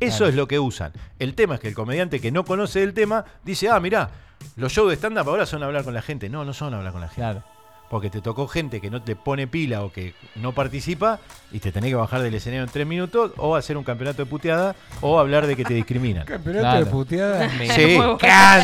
Eso 0.00 0.18
Claro. 0.18 0.30
es 0.30 0.34
lo 0.34 0.48
que 0.48 0.58
usan. 0.58 0.92
El 1.18 1.34
tema 1.34 1.54
es 1.56 1.60
que 1.60 1.68
el 1.68 1.74
comediante 1.74 2.20
que 2.20 2.32
no 2.32 2.44
conoce 2.44 2.82
el 2.82 2.94
tema 2.94 3.24
dice, 3.44 3.68
ah, 3.68 3.78
mirá, 3.80 4.10
los 4.56 4.72
shows 4.72 4.88
de 4.90 4.96
stand-up 4.96 5.28
ahora 5.28 5.46
son 5.46 5.62
hablar 5.62 5.84
con 5.84 5.94
la 5.94 6.02
gente. 6.02 6.28
No, 6.28 6.44
no 6.44 6.52
son 6.54 6.74
hablar 6.74 6.92
con 6.92 7.00
la 7.00 7.08
gente. 7.08 7.20
Claro. 7.20 7.44
Porque 7.90 8.08
te 8.08 8.20
tocó 8.20 8.46
gente 8.46 8.80
que 8.80 8.88
no 8.88 9.02
te 9.02 9.16
pone 9.16 9.48
pila 9.48 9.82
o 9.82 9.90
que 9.92 10.14
no 10.36 10.52
participa 10.52 11.18
y 11.50 11.58
te 11.58 11.72
tenés 11.72 11.90
que 11.90 11.96
bajar 11.96 12.22
del 12.22 12.32
escenario 12.34 12.62
en 12.62 12.70
tres 12.70 12.86
minutos 12.86 13.32
o 13.36 13.56
hacer 13.56 13.76
un 13.76 13.82
campeonato 13.82 14.22
de 14.22 14.26
puteada 14.30 14.76
o 15.00 15.18
hablar 15.18 15.46
de 15.48 15.56
que 15.56 15.64
te 15.64 15.74
discriminan. 15.74 16.24
Campeonato 16.24 16.62
Claro. 16.62 16.84
de 16.84 16.90
puteadas 16.90 17.52
me 17.58 17.68
Sí. 17.68 17.94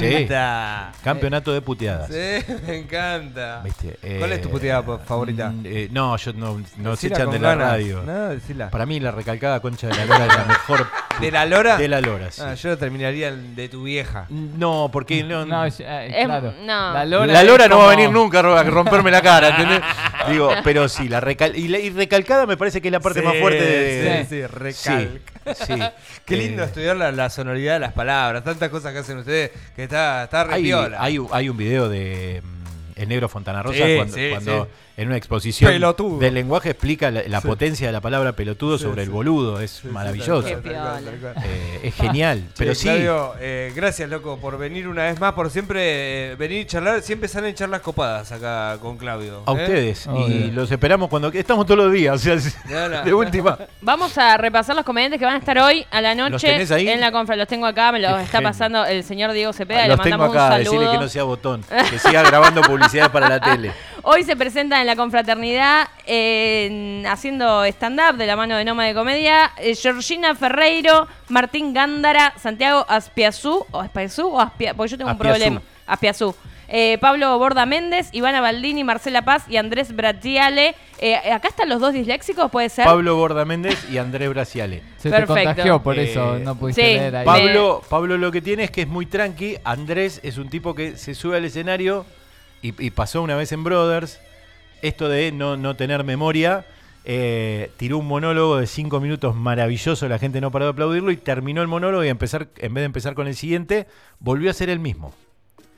encanta. 0.00 0.92
Campeonato 1.02 1.52
de 1.52 1.60
puteadas. 1.60 2.08
Sí, 2.08 2.52
me 2.66 2.76
encanta. 2.78 3.62
¿Viste? 3.64 3.98
¿Cuál 4.18 4.32
es 4.32 4.42
tu 4.42 4.50
puteada 4.50 4.84
pa- 4.84 4.98
favorita? 4.98 5.50
mm, 5.50 5.62
eh, 5.64 5.88
no, 5.90 6.16
yo 6.16 6.32
no, 6.32 6.60
no 6.76 6.96
se 6.96 7.08
echan 7.08 7.30
de 7.30 7.38
la 7.38 7.48
ganas. 7.50 7.70
radio. 7.72 8.02
No, 8.04 8.28
decila. 8.28 8.70
Para 8.70 8.86
mí 8.86 9.00
la 9.00 9.10
recalcada 9.10 9.60
concha 9.60 9.88
de 9.88 9.94
la 9.96 10.04
lora 10.06 10.26
es 10.26 10.36
la 10.36 10.44
mejor 10.44 10.86
¿De 11.20 11.30
la 11.30 11.46
lora? 11.46 11.76
de 11.78 11.88
la 11.88 12.00
lora. 12.00 12.30
sí. 12.30 12.42
Ah, 12.44 12.54
yo 12.54 12.76
terminaría 12.76 13.28
en 13.28 13.56
de 13.56 13.68
tu 13.68 13.84
vieja. 13.84 14.26
No, 14.30 14.90
porque 14.92 15.24
no, 15.24 15.42
eh, 15.64 15.68
Es- 15.68 15.76
claro. 16.26 16.52
no. 16.60 16.92
La 16.92 17.04
lora, 17.04 17.32
la 17.32 17.42
lora 17.42 17.64
es 17.64 17.70
no 17.70 17.78
va 17.78 17.86
a 17.86 17.90
venir 17.90 18.10
nunca 18.10 18.40
a 18.40 18.62
romperme 18.62 19.10
la 19.10 19.15
cara, 19.22 19.48
¿entendés? 19.50 19.80
Digo, 20.30 20.50
pero 20.64 20.88
sí, 20.88 21.08
la 21.08 21.20
recal 21.20 21.56
y, 21.56 21.68
la- 21.68 21.78
y 21.78 21.90
recalcada 21.90 22.46
me 22.46 22.56
parece 22.56 22.80
que 22.80 22.88
es 22.88 22.92
la 22.92 23.00
parte 23.00 23.20
Sí, 23.20 23.24
más 23.26 23.36
fuerte 23.36 23.62
de. 23.62 24.24
Sí, 24.24 24.28
sí, 24.28 24.46
recalca. 24.46 25.54
Sí, 25.54 25.64
sí. 25.66 25.80
Qué 26.24 26.36
lindo 26.36 26.62
Eh, 26.62 26.66
estudiar 26.66 26.96
la, 26.96 27.12
la 27.12 27.30
sonoridad 27.30 27.74
de 27.74 27.80
las 27.80 27.92
palabras, 27.92 28.42
tantas 28.42 28.68
cosas 28.70 28.92
que 28.92 28.98
hacen 28.98 29.18
ustedes 29.18 29.50
que 29.76 29.84
está, 29.84 30.24
está 30.24 30.44
re 30.44 30.54
Hay, 30.54 30.72
hay, 30.98 31.18
un- 31.18 31.28
hay 31.32 31.48
un 31.48 31.56
video 31.56 31.88
de 31.88 32.42
mm, 32.42 33.00
el 33.00 33.08
negro 33.08 33.28
Fontana 33.28 33.62
Rosa 33.62 33.84
cuando, 33.96 34.14
sí, 34.16 34.28
cuando 34.30 34.64
sí. 34.64 34.70
En 34.96 35.08
una 35.08 35.16
exposición 35.16 35.70
Pelotudo. 35.70 36.18
del 36.18 36.34
lenguaje 36.34 36.70
explica 36.70 37.10
la, 37.10 37.22
la 37.26 37.40
Sí. 37.40 37.46
potencia 37.48 37.86
de 37.86 37.92
la 37.92 38.00
palabra 38.00 38.32
pelotudo 38.32 38.78
Sí, 38.78 38.84
sobre 38.84 39.02
sí. 39.02 39.06
el 39.08 39.10
boludo. 39.10 39.60
Es 39.60 39.84
maravilloso. 39.84 40.46
Eh, 40.48 41.80
es 41.82 41.94
genial. 41.94 42.42
pero 42.56 42.74
sí, 42.74 42.84
Claudio, 42.88 43.34
eh, 43.40 43.72
gracias, 43.74 44.08
loco, 44.08 44.38
por 44.38 44.56
venir 44.58 44.88
una 44.88 45.04
vez 45.04 45.20
más, 45.20 45.34
por 45.34 45.50
siempre 45.50 46.32
eh, 46.32 46.36
venir 46.36 46.60
y 46.62 46.66
charlar. 46.66 47.02
Siempre 47.02 47.28
salen 47.28 47.54
charlas 47.54 47.80
copadas 47.82 48.32
acá 48.32 48.78
con 48.80 48.96
Claudio. 48.96 49.42
a 49.46 49.50
¿eh? 49.52 49.54
ustedes. 49.54 50.06
Oh, 50.06 50.26
y 50.26 50.32
bien. 50.32 50.54
los 50.54 50.70
esperamos 50.70 51.08
cuando. 51.08 51.28
Estamos 51.28 51.66
todos 51.66 51.78
los 51.84 51.92
días. 51.92 52.14
O 52.14 52.18
sea, 52.18 53.02
de 53.02 53.12
última. 53.14 53.58
Vamos 53.82 54.16
a 54.18 54.36
repasar 54.36 54.74
los 54.76 54.84
comediantes 54.84 55.18
que 55.18 55.26
van 55.26 55.34
a 55.34 55.38
estar 55.38 55.58
hoy 55.58 55.84
a 55.90 56.00
la 56.00 56.14
¿Los 56.14 56.30
noche 56.32 56.46
tenés 56.48 56.70
ahí? 56.70 56.88
en 56.88 57.00
la 57.00 57.12
conferencia. 57.12 57.36
Los 57.36 57.48
tengo 57.48 57.66
acá, 57.66 57.92
me 57.92 57.98
los 58.00 58.14
Qué 58.16 58.22
está 58.22 58.38
genio. 58.38 58.48
pasando 58.50 58.84
el 58.86 59.04
señor 59.04 59.32
Diego 59.32 59.52
Cepeda. 59.52 59.82
le 59.82 59.88
Los 59.88 60.00
tengo 60.00 60.16
mandamos 60.18 60.36
acá, 60.42 60.54
un 60.56 60.64
decirle 60.64 60.90
que 60.90 60.98
no 60.98 61.08
sea 61.08 61.22
botón. 61.24 61.62
Que 61.90 61.98
siga 61.98 62.22
grabando 62.22 62.62
publicidades 62.62 63.10
para 63.10 63.28
la 63.28 63.40
tele. 63.40 63.72
Hoy 64.08 64.22
se 64.22 64.36
presenta 64.36 64.80
en 64.80 64.86
la 64.86 64.94
confraternidad 64.94 65.88
en- 66.06 67.04
haciendo 67.08 67.64
stand-up 67.64 68.16
de 68.16 68.26
la 68.26 68.36
mano 68.36 68.56
de 68.56 68.64
Noma 68.64 68.84
de 68.84 68.94
Comedia 68.94 69.50
eh, 69.58 69.74
Georgina 69.74 70.36
Ferreiro, 70.36 71.08
Martín 71.28 71.74
Gándara, 71.74 72.32
Santiago 72.40 72.86
Aspiazú, 72.88 73.66
o 73.72 73.80
Aspiazú 73.80 74.28
o 74.28 74.40
Aspia, 74.40 74.74
porque 74.74 74.92
yo 74.92 74.98
tengo 74.98 75.10
un 75.10 75.16
Aspiazú. 75.16 75.38
problema. 75.40 75.62
Aspiazú. 75.88 76.36
Eh, 76.68 76.98
Pablo 77.00 77.36
Borda 77.40 77.66
Méndez, 77.66 78.08
Ivana 78.12 78.40
Baldini, 78.40 78.84
Marcela 78.84 79.22
Paz 79.22 79.44
y 79.48 79.56
Andrés 79.56 79.94
Bratiale. 79.94 80.76
Eh, 81.00 81.16
acá 81.32 81.48
están 81.48 81.68
los 81.68 81.80
dos 81.80 81.92
disléxicos, 81.92 82.48
¿puede 82.48 82.68
ser? 82.68 82.84
Pablo 82.84 83.16
Borda 83.16 83.44
Méndez 83.44 83.76
y 83.90 83.98
Andrés 83.98 84.28
Braciale. 84.30 84.84
Se 84.98 85.10
Perfecto. 85.10 85.34
te 85.34 85.44
contagió, 85.46 85.82
por 85.82 85.98
Eh, 85.98 86.10
eso 86.10 86.38
no 86.38 86.54
pudiste 86.56 86.82
sí. 86.82 86.92
leer 86.94 87.16
ahí. 87.16 87.24
Pa- 87.24 87.32
Pablo, 87.38 87.82
Pablo 87.90 88.18
lo 88.18 88.30
que 88.30 88.40
tiene 88.40 88.62
es 88.64 88.70
que 88.70 88.82
es 88.82 88.88
muy 88.88 89.06
tranqui. 89.06 89.56
Andrés 89.64 90.20
es 90.22 90.38
un 90.38 90.48
tipo 90.48 90.76
que 90.76 90.96
se 90.96 91.12
sube 91.16 91.36
al 91.38 91.44
escenario 91.44 92.06
y, 92.62 92.74
y 92.84 92.90
pasó 92.90 93.22
una 93.22 93.36
vez 93.36 93.52
en 93.52 93.64
Brothers. 93.64 94.20
Esto 94.82 95.08
de 95.08 95.32
no, 95.32 95.56
no 95.56 95.74
tener 95.76 96.04
memoria. 96.04 96.64
eh, 97.08 97.70
tiró 97.76 97.98
un 97.98 98.06
monólogo 98.08 98.56
de 98.58 98.66
cinco 98.66 98.98
minutos 99.00 99.34
maravilloso, 99.36 100.08
la 100.08 100.18
gente 100.18 100.40
no 100.40 100.50
paró 100.50 100.64
de 100.64 100.70
aplaudirlo 100.72 101.12
y 101.12 101.16
terminó 101.16 101.62
el 101.62 101.68
monólogo 101.68 102.04
y 102.04 102.08
empezar, 102.08 102.48
en 102.56 102.74
vez 102.74 102.82
de 102.82 102.86
empezar 102.86 103.14
con 103.14 103.28
el 103.28 103.36
siguiente, 103.36 103.86
volvió 104.18 104.50
a 104.50 104.52
ser 104.52 104.70
el 104.70 104.80
mismo. 104.80 105.14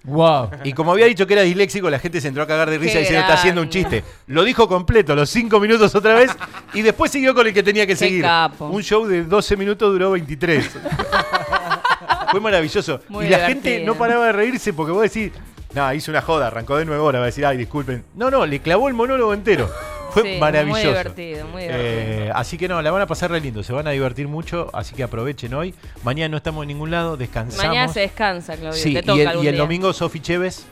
Wow. 0.04 0.48
Y 0.64 0.72
como 0.72 0.92
había 0.92 1.04
dicho 1.04 1.26
que 1.26 1.34
era 1.34 1.42
disléxico, 1.42 1.90
la 1.90 1.98
gente 1.98 2.22
se 2.22 2.28
entró 2.28 2.42
a 2.42 2.46
cagar 2.46 2.70
de 2.70 2.78
risa 2.78 2.94
Qué 2.94 3.00
diciendo 3.00 3.20
está 3.20 3.34
haciendo 3.34 3.60
un 3.60 3.68
chiste. 3.68 4.04
Lo 4.26 4.42
dijo 4.42 4.66
completo, 4.68 5.14
los 5.14 5.28
cinco 5.28 5.60
minutos 5.60 5.94
otra 5.94 6.14
vez, 6.14 6.30
y 6.72 6.80
después 6.80 7.10
siguió 7.12 7.34
con 7.34 7.46
el 7.46 7.52
que 7.52 7.62
tenía 7.62 7.86
que 7.86 7.94
seguir. 7.94 8.22
capo. 8.22 8.68
Un 8.68 8.82
show 8.82 9.04
de 9.04 9.24
12 9.24 9.56
minutos 9.58 9.92
duró 9.92 10.12
23. 10.12 10.64
Fue 12.30 12.40
maravilloso. 12.40 13.00
Muy 13.08 13.26
y 13.26 13.28
la 13.28 13.40
gente 13.40 13.82
no 13.84 13.96
paraba 13.96 14.26
de 14.26 14.32
reírse 14.32 14.72
porque 14.72 14.92
vos 14.92 15.02
decís, 15.02 15.32
no, 15.74 15.92
hizo 15.94 16.10
una 16.10 16.22
joda, 16.22 16.46
arrancó 16.48 16.76
de 16.76 16.84
nuevo 16.84 17.04
ahora, 17.04 17.18
va 17.18 17.24
a 17.24 17.26
decir, 17.26 17.44
ay, 17.46 17.56
disculpen. 17.56 18.04
No, 18.14 18.30
no, 18.30 18.46
le 18.46 18.60
clavó 18.60 18.88
el 18.88 18.94
monólogo 18.94 19.34
entero. 19.34 19.68
Fue 20.10 20.22
Sí, 20.22 20.38
maravilloso. 20.40 20.80
Muy 20.80 20.88
divertido, 20.88 21.46
muy 21.48 21.62
divertido. 21.62 21.90
Eh, 21.90 22.30
así 22.34 22.56
que 22.56 22.66
no, 22.66 22.80
la 22.80 22.90
van 22.90 23.02
a 23.02 23.06
pasar 23.06 23.30
re 23.30 23.40
lindo, 23.40 23.62
se 23.62 23.74
van 23.74 23.86
a 23.86 23.90
divertir 23.90 24.26
mucho, 24.26 24.70
así 24.72 24.94
que 24.94 25.02
aprovechen 25.02 25.52
hoy. 25.52 25.74
Mañana 26.02 26.30
no 26.30 26.36
estamos 26.38 26.62
en 26.62 26.68
ningún 26.68 26.90
lado, 26.90 27.18
descansamos. 27.18 27.66
Mañana 27.66 27.92
se 27.92 28.00
descansa, 28.00 28.56
Claudio. 28.56 28.72
Sí, 28.72 28.94
te 28.94 29.12
y 29.14 29.20
el, 29.20 29.28
algún 29.28 29.44
y 29.44 29.48
el 29.48 29.54
día. 29.54 29.62
domingo 29.62 29.92
Sofi 29.92 30.20
Chévez 30.20 30.64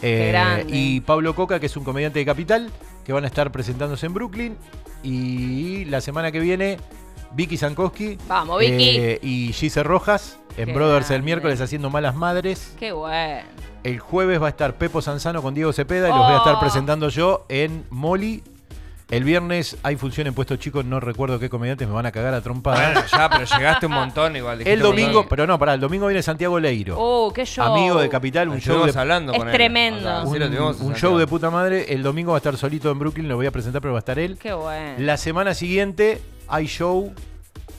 eh, 0.00 0.64
y 0.68 1.00
Pablo 1.02 1.34
Coca, 1.34 1.60
que 1.60 1.66
es 1.66 1.76
un 1.76 1.84
comediante 1.84 2.18
de 2.18 2.24
Capital, 2.24 2.70
que 3.04 3.12
van 3.12 3.24
a 3.24 3.26
estar 3.26 3.52
presentándose 3.52 4.06
en 4.06 4.14
Brooklyn. 4.14 4.56
Y 5.02 5.84
la 5.86 6.00
semana 6.00 6.32
que 6.32 6.40
viene, 6.40 6.78
Vicky 7.32 7.58
Zankowski 7.58 8.16
Vamos, 8.26 8.58
Vicky. 8.60 8.96
eh, 8.98 9.18
y 9.22 9.52
Gise 9.52 9.82
Rojas 9.82 10.38
en 10.56 10.66
Qué 10.66 10.72
Brothers 10.72 11.10
el 11.10 11.22
miércoles 11.22 11.60
haciendo 11.60 11.90
Malas 11.90 12.14
Madres. 12.14 12.74
Qué 12.78 12.92
bueno. 12.92 13.42
El 13.84 13.98
jueves 13.98 14.40
va 14.40 14.46
a 14.46 14.50
estar 14.50 14.74
Pepo 14.74 15.02
Sanzano 15.02 15.42
con 15.42 15.54
Diego 15.54 15.72
Cepeda 15.72 16.08
y 16.08 16.10
los 16.12 16.20
voy 16.20 16.34
a 16.34 16.38
estar 16.38 16.54
Oh. 16.56 16.60
presentando 16.60 17.08
yo 17.08 17.44
en 17.48 17.84
Molly. 17.90 18.42
El 19.10 19.24
viernes 19.24 19.76
hay 19.82 19.96
función 19.96 20.26
en 20.26 20.32
Puesto 20.32 20.56
Chico, 20.56 20.82
no 20.82 20.98
recuerdo 20.98 21.38
qué 21.38 21.50
comediantes 21.50 21.86
me 21.86 21.92
van 21.92 22.06
a 22.06 22.12
cagar 22.12 22.32
a 22.32 22.40
trompadas. 22.40 22.94
Bueno, 22.94 23.08
ya, 23.12 23.28
pero 23.28 23.44
llegaste 23.44 23.84
un 23.86 23.92
montón 23.92 24.34
igual. 24.36 24.62
el 24.66 24.80
domingo, 24.80 25.08
montón. 25.12 25.26
pero 25.28 25.46
no, 25.46 25.58
pará, 25.58 25.74
el 25.74 25.80
domingo 25.80 26.06
viene 26.06 26.22
Santiago 26.22 26.58
Leiro. 26.58 26.96
Oh, 26.98 27.30
qué 27.30 27.44
show. 27.44 27.64
Amigo 27.74 28.00
de 28.00 28.08
Capital, 28.08 28.48
un 28.48 28.58
show 28.60 28.86
de 28.86 28.98
hablando 28.98 29.32
Es 29.32 29.38
con 29.38 29.48
él. 29.48 29.54
tremendo. 29.54 30.00
O 30.22 30.32
sea, 30.34 30.48
sí 30.48 30.56
un, 30.56 30.86
un 30.86 30.94
show 30.94 31.18
de 31.18 31.26
puta 31.26 31.50
madre. 31.50 31.92
El 31.92 32.02
domingo 32.02 32.30
va 32.30 32.36
a 32.36 32.40
estar 32.40 32.56
solito 32.56 32.90
en 32.90 32.98
Brooklyn, 33.00 33.28
lo 33.28 33.36
voy 33.36 33.44
a 33.46 33.50
presentar, 33.50 33.82
pero 33.82 33.92
va 33.92 33.98
a 33.98 34.00
estar 34.00 34.18
él. 34.18 34.38
Qué 34.38 34.54
bueno. 34.54 34.94
La 34.98 35.18
semana 35.18 35.52
siguiente 35.52 36.22
hay 36.48 36.66
show 36.66 37.12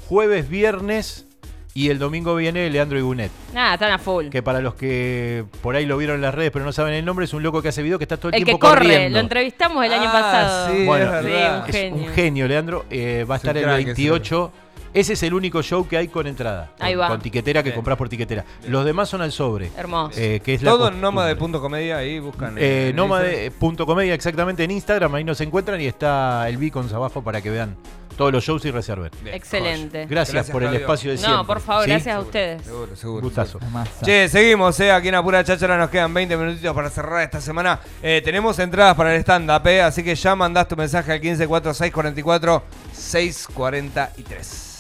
jueves, 0.08 0.48
viernes 0.50 1.26
y 1.76 1.90
el 1.90 1.98
domingo 2.00 2.36
viene 2.36 2.70
Leandro 2.70 2.98
Igunet. 3.00 3.32
Nada, 3.54 3.74
están 3.74 3.92
a 3.92 3.98
full. 3.98 4.30
Que 4.30 4.44
para 4.44 4.60
los 4.62 4.76
que 4.76 5.44
por 5.62 5.76
ahí 5.76 5.86
lo 5.86 5.98
vieron 5.98 6.18
en 6.18 6.22
las 6.22 6.34
redes 6.36 6.52
pero 6.52 6.64
no 6.66 6.72
saben 6.72 6.94
el 6.94 7.04
nombre, 7.06 7.26
es 7.26 7.34
un 7.34 7.42
loco 7.44 7.62
que 7.62 7.70
hace 7.70 7.82
video 7.82 7.98
que 7.98 8.04
está 8.04 8.18
todo 8.18 8.30
el, 8.30 8.36
el 8.36 8.42
que 8.42 8.46
tiempo 8.46 8.60
corre, 8.68 8.80
corriendo. 8.82 9.18
lo 9.18 9.20
entrevistamos 9.22 9.84
el 9.86 9.94
año 9.94 10.08
Ah, 10.08 10.12
pasado. 10.14 10.74
sí, 10.76 10.86
Bueno, 10.86 11.20
es 11.20 11.26
un 11.26 11.30
Es 11.70 11.76
genio. 11.76 12.04
un 12.04 12.10
genio, 12.14 12.48
Leandro. 12.48 12.86
Eh, 12.90 13.26
va 13.30 13.36
a 13.36 13.38
estar 13.38 13.58
el 13.58 13.64
crack 13.64 13.78
ese 13.80 13.86
28. 13.86 14.52
Ese 14.94 15.14
es 15.14 15.24
el 15.24 15.34
único 15.34 15.64
show 15.64 15.88
que 15.88 15.98
hay 15.98 16.08
con 16.08 16.28
entrada. 16.28 16.70
Con, 16.78 16.86
Ahí 16.86 16.94
va. 16.94 17.08
con 17.08 17.20
tiquetera 17.20 17.64
que 17.64 17.70
Bien. 17.70 17.76
compras 17.78 17.98
por 17.98 18.10
tiquetera. 18.10 18.46
Los 18.68 18.86
demás 18.86 19.10
son 19.10 19.24
al 19.24 19.32
sobre. 19.32 19.72
Hermoso. 19.76 20.20
eh, 20.20 20.40
que 20.46 20.54
es 20.54 20.62
la 20.62 20.70
Todo 20.70 20.82
en 20.82 20.84
costumbre. 20.94 21.02
Nómade 21.02 21.36
punto 21.36 21.60
comedia, 21.60 21.98
ahí 21.98 22.20
buscan. 22.20 22.56
Eh, 22.60 22.92
Nómade.comedia 22.94 24.14
exactamente 24.14 24.64
en 24.64 24.70
Instagram, 24.70 25.16
ahí 25.16 25.24
nos 25.24 25.42
encuentran 25.42 25.82
y 25.82 25.88
está 25.88 26.48
el 26.48 26.58
beacons 26.58 26.94
abajo 26.94 27.24
para 27.24 27.42
que 27.42 27.50
vean 27.50 27.76
todos 28.18 28.32
los 28.32 28.44
shows 28.44 28.64
y 28.66 28.72
reserven. 28.72 29.12
Excelente. 29.26 30.06
Gracias, 30.08 30.50
por 30.50 30.64
el 30.64 30.76
espacio 30.76 31.12
de 31.12 31.18
siempre. 31.18 31.38
No, 31.38 31.46
por 31.46 31.60
favor, 31.60 31.88
gracias 31.88 32.16
a 32.16 32.20
ustedes. 32.20 32.64
Seguro, 32.64 32.96
seguro. 32.96 33.22
Gustazo. 33.22 33.60
Che, 34.04 34.30
seguimos, 34.30 34.80
eh, 34.80 34.92
aquí 34.92 35.10
en 35.10 35.16
Apura 35.16 35.44
Cháchara 35.44 35.78
nos 35.78 35.90
quedan 35.90 36.14
20 36.14 36.38
minutitos 36.38 36.74
para 36.76 36.90
cerrar 36.90 37.24
esta 37.24 37.42
semana. 37.42 37.80
Eh, 38.02 38.22
tenemos 38.24 38.58
entradas 38.60 38.96
para 38.96 39.16
el 39.16 39.22
stand-up, 39.22 39.68
eh, 39.68 39.82
así 39.82 40.04
que 40.04 40.16
ya 40.16 40.36
mandás 40.36 40.68
tu 40.68 40.76
mensaje 40.76 41.12
al 41.12 41.20
154644 41.20 42.64
643. 42.94 44.74